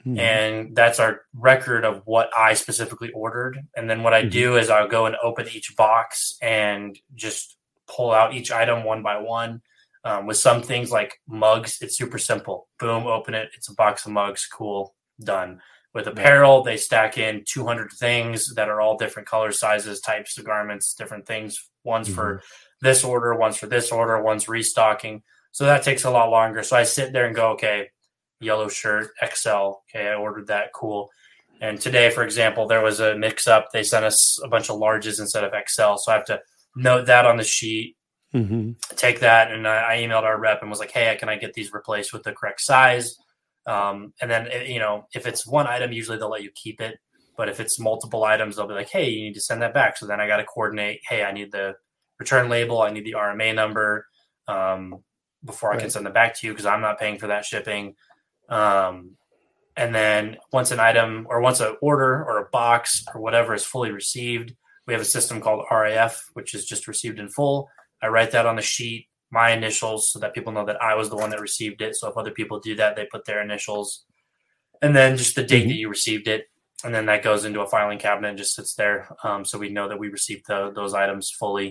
[0.05, 0.19] Mhm.
[0.19, 3.57] and that's our record of what I specifically ordered.
[3.75, 4.31] And then what I Mhm.
[4.31, 9.01] do is I'll go and open each box and just pull out each item one
[9.01, 9.61] by one.
[10.03, 12.67] Um, with some things like mugs, it's super simple.
[12.77, 13.49] Boom, open it.
[13.55, 14.45] It's a box of mugs.
[14.45, 15.61] Cool, done.
[15.93, 20.45] With apparel, they stack in 200 things that are all different colors, sizes, types of
[20.45, 21.69] garments, different things.
[21.83, 22.41] One's for
[22.81, 25.21] this order, one's for this order, one's restocking.
[25.51, 26.63] So that takes a lot longer.
[26.63, 27.89] So I sit there and go, okay,
[28.39, 29.49] yellow shirt, XL.
[29.89, 30.73] Okay, I ordered that.
[30.73, 31.09] Cool.
[31.61, 33.67] And today, for example, there was a mix up.
[33.71, 35.95] They sent us a bunch of larges instead of XL.
[35.97, 36.41] So I have to
[36.75, 37.95] note that on the sheet,
[38.33, 38.75] Mhm.
[38.95, 41.53] take that, and I, I emailed our rep and was like, hey, can I get
[41.53, 43.15] these replaced with the correct size?
[43.65, 46.81] Um, and then, eh, you know, if it's one item, usually they'll let you keep
[46.81, 46.97] it.
[47.35, 49.97] But if it's multiple items, they'll be like, hey, you need to send that back.
[49.97, 51.75] So then I got to coordinate, hey, I need the
[52.19, 54.05] return label, I need the RMA number
[54.47, 55.03] um,
[55.43, 57.95] before I can send it back to you because I'm not paying for that shipping.
[58.49, 59.17] Um,
[59.75, 63.65] and then once an item or once an order or a box or whatever is
[63.65, 64.53] fully received,
[64.85, 67.69] we have a system called RAF, which is just received in full.
[68.01, 69.07] I write that on the sheet,
[69.39, 71.95] my initials, so that people know that I was the one that received it.
[71.95, 74.05] So if other people do that, they put their initials,
[74.81, 75.69] and then just the date Mhm.
[75.69, 76.41] that you received it,
[76.83, 79.69] and then that goes into a filing cabinet and just sits there, um, so we
[79.69, 81.69] know that we received the, those items fully.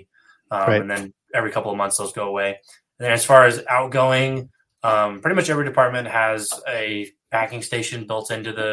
[0.51, 0.81] Um, Right.
[0.83, 2.51] And then every couple of months, those go away.
[2.99, 4.51] And then as far as outgoing,
[4.83, 8.71] um, pretty much every department has a packing station built into the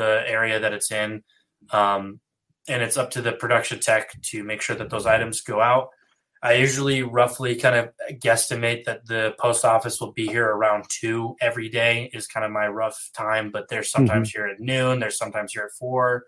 [0.00, 1.10] the area that it's in,
[1.70, 2.20] um,
[2.68, 5.88] and it's up to the production tech to make sure that those items go out.
[6.42, 11.36] I usually roughly kind of guesstimate that the post office will be here around two
[11.40, 15.16] every day is kind of my rough time, but they're sometimes here at noon, there's
[15.16, 16.24] sometimes here at four,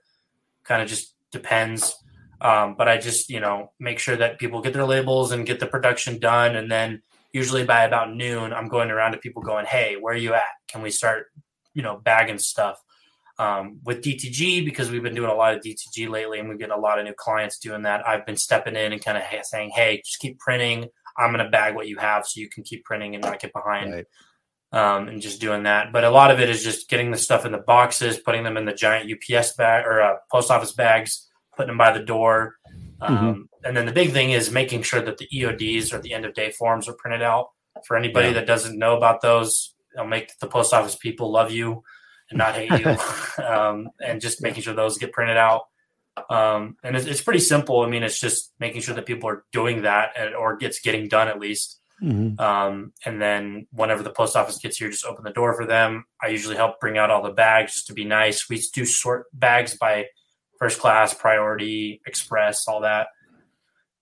[0.62, 1.96] kind of just depends.
[2.40, 5.58] Um, but I just, you know, make sure that people get their labels and get
[5.58, 6.54] the production done.
[6.54, 7.02] And then
[7.32, 10.42] usually by about noon, I'm going around to people going, Hey, where are you at?
[10.68, 11.26] Can we start,
[11.72, 12.83] you know, bagging stuff?
[13.36, 16.70] Um, with DTG, because we've been doing a lot of DTG lately and we get
[16.70, 19.70] a lot of new clients doing that, I've been stepping in and kind of saying,
[19.74, 20.88] hey, just keep printing.
[21.18, 23.52] I'm going to bag what you have so you can keep printing and not get
[23.52, 23.92] behind.
[23.92, 24.06] Right.
[24.72, 25.92] Um, and just doing that.
[25.92, 28.56] But a lot of it is just getting the stuff in the boxes, putting them
[28.56, 32.56] in the giant UPS bag or uh, post office bags, putting them by the door.
[33.00, 33.40] Um, mm-hmm.
[33.64, 36.34] And then the big thing is making sure that the EODs or the end of
[36.34, 37.50] day forms are printed out.
[37.86, 38.34] For anybody yeah.
[38.34, 41.82] that doesn't know about those, it'll make the post office people love you
[42.34, 43.44] and not hate you.
[43.44, 45.62] um, and just making sure those get printed out.
[46.30, 47.80] Um, and it's, it's, pretty simple.
[47.80, 51.08] I mean, it's just making sure that people are doing that and, or gets getting
[51.08, 51.80] done at least.
[52.00, 52.40] Mm-hmm.
[52.40, 56.04] Um, and then whenever the post office gets here, just open the door for them.
[56.22, 58.48] I usually help bring out all the bags just to be nice.
[58.48, 60.06] We do sort bags by
[60.58, 63.08] first class, priority, express, all that.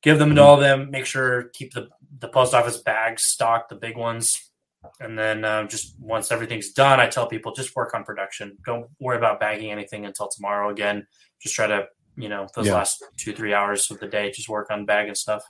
[0.02, 0.44] Give them to mm-hmm.
[0.44, 0.90] all of them.
[0.90, 4.51] Make sure keep the the post office bags stocked, the big ones.
[5.00, 8.56] And then uh, just once everything's done, I tell people just work on production.
[8.66, 10.70] Don't worry about bagging anything until tomorrow.
[10.70, 11.06] Again,
[11.40, 12.74] just try to you know those yeah.
[12.74, 15.42] last two three hours of the day just work on bagging stuff.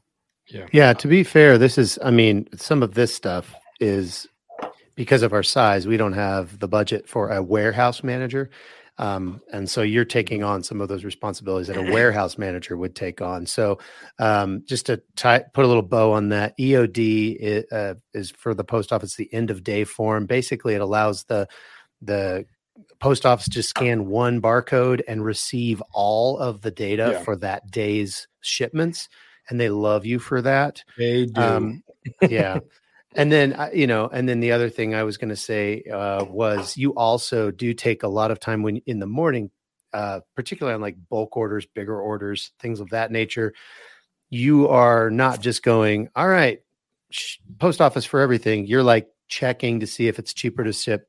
[0.49, 0.67] Yeah.
[0.73, 0.93] Yeah.
[0.93, 1.99] To be fair, this is.
[2.03, 4.27] I mean, some of this stuff is
[4.95, 5.87] because of our size.
[5.87, 8.51] We don't have the budget for a warehouse manager.
[8.99, 12.95] Um, and so you're taking on some of those responsibilities that a warehouse manager would
[12.95, 13.47] take on.
[13.47, 13.79] So
[14.19, 18.55] um, just to tie, put a little bow on that, EOD is, uh, is for
[18.55, 20.27] the post office the end of day form.
[20.27, 21.49] Basically, it allows the
[22.05, 22.45] the
[22.99, 27.23] post office to scan one barcode and receive all of the data yeah.
[27.23, 29.09] for that day's shipments,
[29.49, 30.83] and they love you for that.
[30.99, 31.41] They do.
[31.41, 31.83] Um,
[32.29, 32.59] yeah.
[33.15, 35.83] And then, uh, you know, and then the other thing I was going to say
[35.83, 39.51] uh, was you also do take a lot of time when in the morning,
[39.93, 43.53] uh, particularly on like bulk orders, bigger orders, things of that nature.
[44.31, 46.63] You are not just going, all right,
[47.11, 48.67] sh- post office for everything.
[48.67, 51.09] You're like checking to see if it's cheaper to ship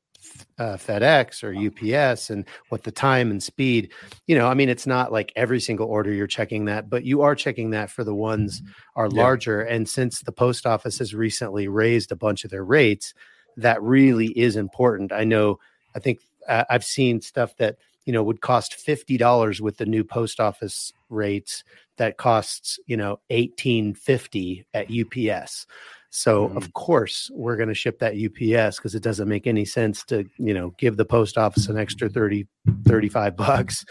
[0.57, 3.91] uh, FedEx or UPS and what the time and speed,
[4.27, 7.21] you know, I mean, it's not like every single order you're checking that, but you
[7.21, 8.61] are checking that for the ones
[8.95, 9.65] are larger.
[9.67, 9.75] Yeah.
[9.75, 13.13] And since the post office has recently raised a bunch of their rates,
[13.57, 15.11] that really is important.
[15.11, 15.59] I know,
[15.95, 20.03] I think uh, I've seen stuff that, you know, would cost $50 with the new
[20.03, 21.63] post office rates
[21.97, 25.67] that costs, you know, 1850 at UPS.
[26.15, 26.57] So mm-hmm.
[26.57, 30.25] of course we're going to ship that UPS because it doesn't make any sense to,
[30.37, 32.45] you know, give the post office an extra 30,
[32.85, 33.83] 35 bucks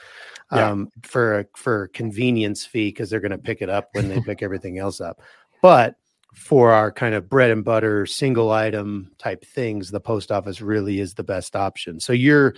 [0.51, 1.09] um, yeah.
[1.09, 4.41] for a, for convenience fee because they're going to pick it up when they pick
[4.43, 5.21] everything else up.
[5.63, 5.97] But
[6.33, 11.01] for our kind of bread and butter single item type things, the post office really
[11.01, 11.99] is the best option.
[11.99, 12.55] So your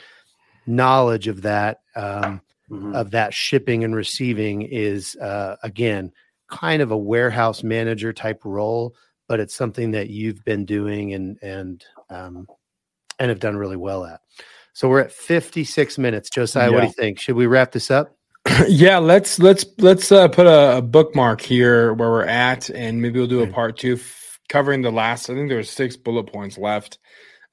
[0.66, 2.94] knowledge of that, um, mm-hmm.
[2.94, 6.12] of that shipping and receiving is uh, again
[6.48, 8.94] kind of a warehouse manager type role
[9.28, 12.46] but it's something that you've been doing and and um,
[13.18, 14.20] and have done really well at.
[14.72, 16.28] So we're at 56 minutes.
[16.30, 16.74] Josiah, yeah.
[16.74, 17.20] what do you think?
[17.20, 18.16] Should we wrap this up?
[18.68, 23.18] yeah, let's let's let's uh, put a, a, bookmark here where we're at, and maybe
[23.18, 25.30] we'll do a part two f- covering the last.
[25.30, 26.98] I think there were six bullet points left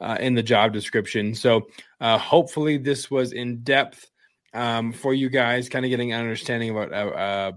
[0.01, 1.33] uh, in the job description.
[1.33, 1.67] So
[2.01, 4.09] uh, hopefully this was in depth
[4.53, 7.53] um, for you guys, kind of getting an understanding of what a, a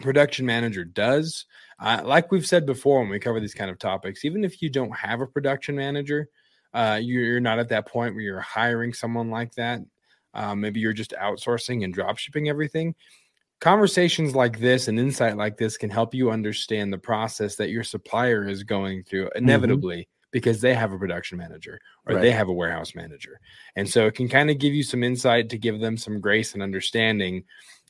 [0.00, 1.44] production manager does.
[1.82, 4.70] Uh, like we've said before when we cover these kind of topics, even if you
[4.70, 6.28] don't have a production manager,
[6.72, 9.80] uh, you're not at that point where you're hiring someone like that.
[10.32, 12.94] Uh, maybe you're just outsourcing and drop shipping everything.
[13.60, 17.82] Conversations like this and insight like this can help you understand the process that your
[17.82, 19.44] supplier is going through mm-hmm.
[19.44, 20.28] inevitably mm-hmm.
[20.30, 22.22] because they have a production manager or right.
[22.22, 23.40] they have a warehouse manager.
[23.74, 26.54] And so it can kind of give you some insight to give them some grace
[26.54, 27.42] and understanding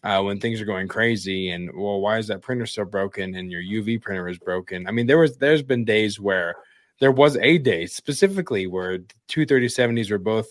[0.04, 3.52] uh, when things are going crazy and well why is that printer still broken and
[3.52, 4.86] your uv printer is broken?
[4.86, 6.56] I mean there was there's been days where
[7.00, 8.98] there was a day specifically where
[9.28, 10.48] 23070s were both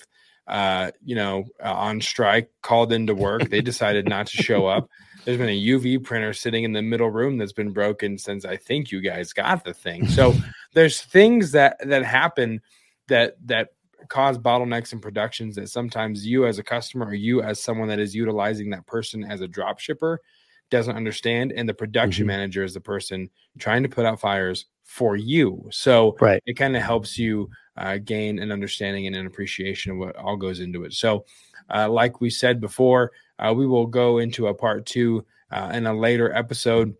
[0.47, 3.49] uh, you know uh, on strike called into work.
[3.49, 4.89] They decided not to show up.
[5.23, 8.57] There's been a uv printer sitting in the middle room that's been broken since i
[8.57, 10.07] think you guys got the thing.
[10.07, 10.33] So
[10.73, 12.61] there's things that that happen
[13.07, 13.69] that that
[14.09, 17.99] cause bottlenecks in productions that sometimes you as a customer or you as someone that
[17.99, 20.21] is utilizing that person as a drop shipper
[20.69, 22.27] doesn't understand and the production mm-hmm.
[22.27, 23.29] manager is the person
[23.59, 26.41] trying to put out fires for you so right.
[26.45, 30.37] it kind of helps you uh, gain an understanding and an appreciation of what all
[30.37, 31.25] goes into it so
[31.73, 35.85] uh, like we said before uh, we will go into a part two uh, in
[35.85, 36.93] a later episode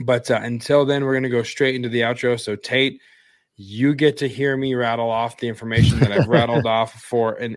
[0.00, 2.98] but uh, until then we're going to go straight into the outro so Taite
[3.56, 7.56] you get to hear me rattle off the information that I've rattled off for an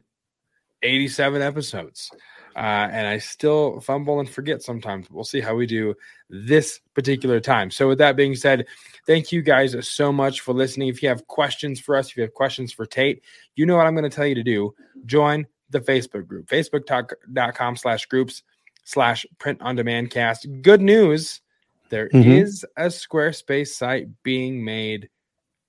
[0.84, 2.12] 87 episodes.
[2.56, 5.12] Uh, and I still fumble and forget sometimes.
[5.12, 5.94] We'll see how we do
[6.30, 7.70] this particular time.
[7.70, 8.66] So, with that being said,
[9.06, 10.88] thank you guys so much for listening.
[10.88, 13.20] If you have questions for us, if you have questions for Taite,
[13.58, 14.74] you know what I'm going to tell you to do.
[15.06, 18.42] Join the Facebook group, facebook.com slash groups
[18.86, 20.48] slash print on demand cast.
[20.62, 21.42] Good news
[21.90, 22.42] there Mhm.
[22.42, 25.10] is a Squarespace site being made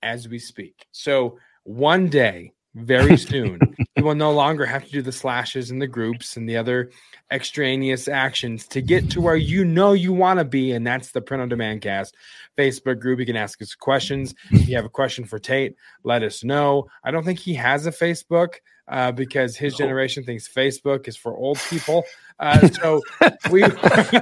[0.02, 0.86] as we speak.
[0.92, 3.58] So one day, very soon,
[3.96, 6.90] you will no longer have to do the slashes and the groups and the other
[7.32, 11.20] extraneous actions to get to where you know you want to be, and that's the
[11.22, 12.14] print on demand cast
[12.58, 13.18] Facebook group.
[13.18, 14.34] You can ask us questions.
[14.50, 15.74] If you have a question for Taite,
[16.04, 16.86] let us know.
[17.02, 18.56] I don't think he has a Facebook
[18.88, 22.04] uh, because his generation thinks Facebook is for old people.
[22.38, 23.00] Uh, so
[23.50, 23.64] we,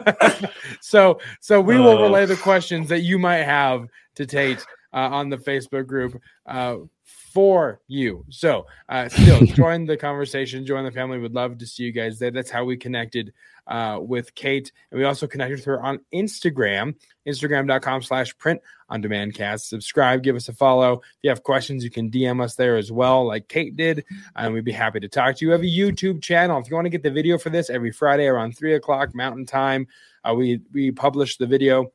[0.81, 2.03] so so we will Uh.
[2.03, 4.65] relay the questions that you might have to Taite
[4.95, 8.25] uh, on the Facebook group uh, for you.
[8.31, 11.19] So uh, still join the conversation, join the family.
[11.19, 12.31] Would love to see you guys there.
[12.31, 13.33] That's how we connected
[13.67, 16.95] uh, with Kate, and we also connected with her on Instagram,
[17.27, 19.69] Instagram.com slash print on demand cast.
[19.69, 20.95] Subscribe, give us a follow.
[20.95, 24.05] If you have questions, you can DM us there as well, like Kate did,
[24.37, 25.49] and we'd be happy to talk to you.
[25.49, 26.61] We have a YouTube channel.
[26.61, 29.47] If you want to get the video for this every Friday around three o'clock Mountain
[29.47, 29.89] Time,
[30.25, 31.91] uh, we we publish the video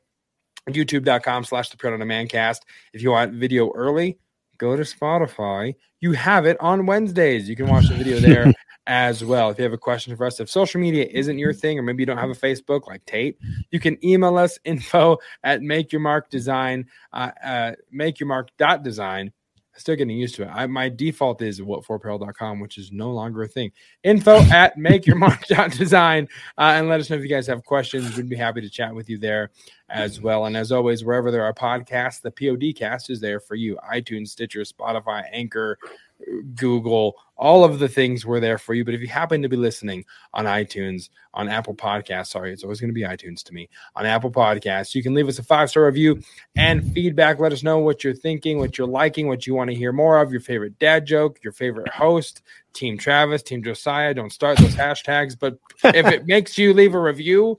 [0.68, 2.64] youtube.com slash the print on demand cast.
[2.92, 4.18] If you want video early,
[4.58, 5.74] go to Spotify.
[6.00, 7.48] You have it on Wednesdays.
[7.48, 8.52] You can watch the video there
[8.86, 9.50] as well.
[9.50, 12.02] If you have a question for us, if social media isn't your thing, or maybe
[12.02, 13.36] you don't have a Facebook like Taite,
[13.70, 18.50] you can email us info at make your mark design, uh, uh, make your mark
[18.58, 19.32] dot design.
[19.76, 20.48] Still getting used to it.
[20.52, 23.72] I, my default is what4apparel.com, which is no longer a thing.
[24.02, 26.28] Info at make your mark dot design.
[26.58, 28.16] Uh, and let us know if you guys have questions.
[28.16, 29.50] We'd be happy to chat with you there
[29.88, 30.46] as well.
[30.46, 33.78] And as always, wherever there are podcasts, the POD cast is there for you.
[33.90, 35.78] iTunes, Stitcher, Spotify, Anchor,
[36.54, 38.84] Google, all of the things were there for you.
[38.84, 40.04] But if you happen to be listening
[40.34, 44.06] on iTunes, on Apple Podcasts, sorry, it's always going to be iTunes to me, on
[44.06, 46.20] Apple Podcasts, you can leave us a five star review
[46.56, 47.38] and feedback.
[47.38, 50.20] Let us know what you're thinking, what you're liking, what you want to hear more
[50.20, 52.42] of, your favorite dad joke, your favorite host,
[52.72, 54.14] Team Travis, Team Josiah.
[54.14, 57.56] Don't start those hashtags, but if it makes you leave a review,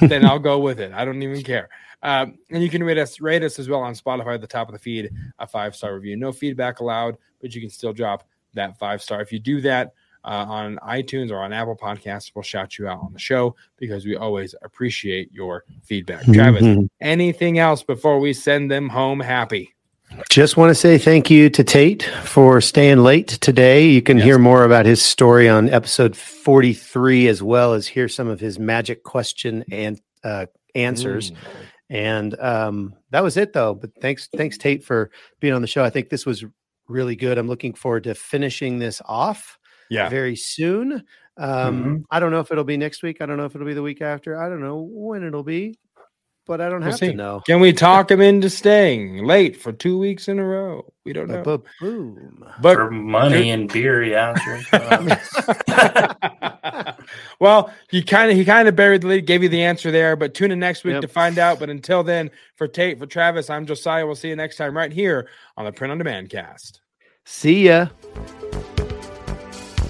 [0.00, 0.92] then I'll go with it.
[0.92, 1.68] I don't even care.
[2.06, 4.68] Um, and you can rate us, rate us as well on Spotify at the top
[4.68, 6.16] of the feed, a five star review.
[6.16, 9.20] No feedback allowed, but you can still drop that five star.
[9.20, 9.92] If you do that
[10.24, 14.06] uh, on iTunes or on Apple Podcasts, we'll shout you out on the show because
[14.06, 16.22] we always appreciate your feedback.
[16.32, 16.88] Travis, Mhm.
[17.00, 19.74] anything else before we send them home happy?
[20.30, 23.88] Just want to say thank you to Taite for staying late today.
[23.88, 24.26] You can Yes.
[24.26, 28.60] hear more about his story on episode 43, as well as hear some of his
[28.60, 30.46] magic question and uh,
[30.76, 31.32] answers.
[31.32, 31.36] Mm.
[31.88, 33.74] And um, that was it, though.
[33.74, 35.10] But thanks, thanks Taite for
[35.40, 35.84] being on the show.
[35.84, 36.44] I think this was
[36.88, 37.38] really good.
[37.38, 39.58] I'm looking forward to finishing this off
[39.90, 40.08] Yeah.
[40.08, 41.04] very soon.
[41.38, 41.96] Um, Mm-hmm.
[42.10, 43.20] I don't know if it'll be next week.
[43.20, 44.36] I don't know if it'll be the week after.
[44.40, 45.78] I don't know when it'll be,
[46.46, 47.08] but I don't We'll have see.
[47.08, 47.40] to know.
[47.46, 50.92] Can we talk him into staying late for two weeks in a row?
[51.04, 51.42] We don't know.
[51.42, 52.44] But boom.
[52.60, 54.60] But For money and beer, yeah, sure.
[57.40, 60.16] well, you kind of he kind of buried the lead, gave you the answer there.
[60.16, 61.02] But tune in next week Yep.
[61.02, 61.58] to find out.
[61.58, 64.06] But until then, for Taite, for Travis, I'm Josiah.
[64.06, 66.80] We'll see you next time right here on the Print on Demand Cast.
[67.24, 67.88] See ya.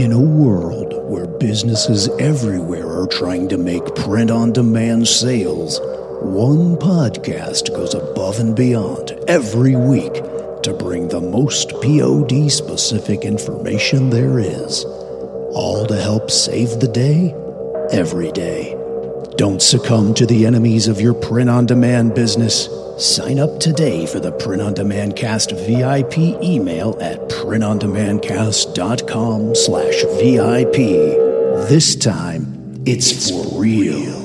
[0.00, 5.78] In a world where businesses everywhere are trying to make print on demand sales,
[6.22, 10.14] one podcast goes above and beyond every week
[10.62, 14.86] to bring the most POD specific information there is.
[15.52, 17.34] All to help save the day
[17.92, 18.79] every day.
[19.40, 22.68] Don't succumb to the enemies of your print on demand business.
[22.98, 30.76] Sign up today for the Print on Demand Cast VIP email at printondemandcast.com slash VIP.
[31.70, 34.19] This time, it's for real.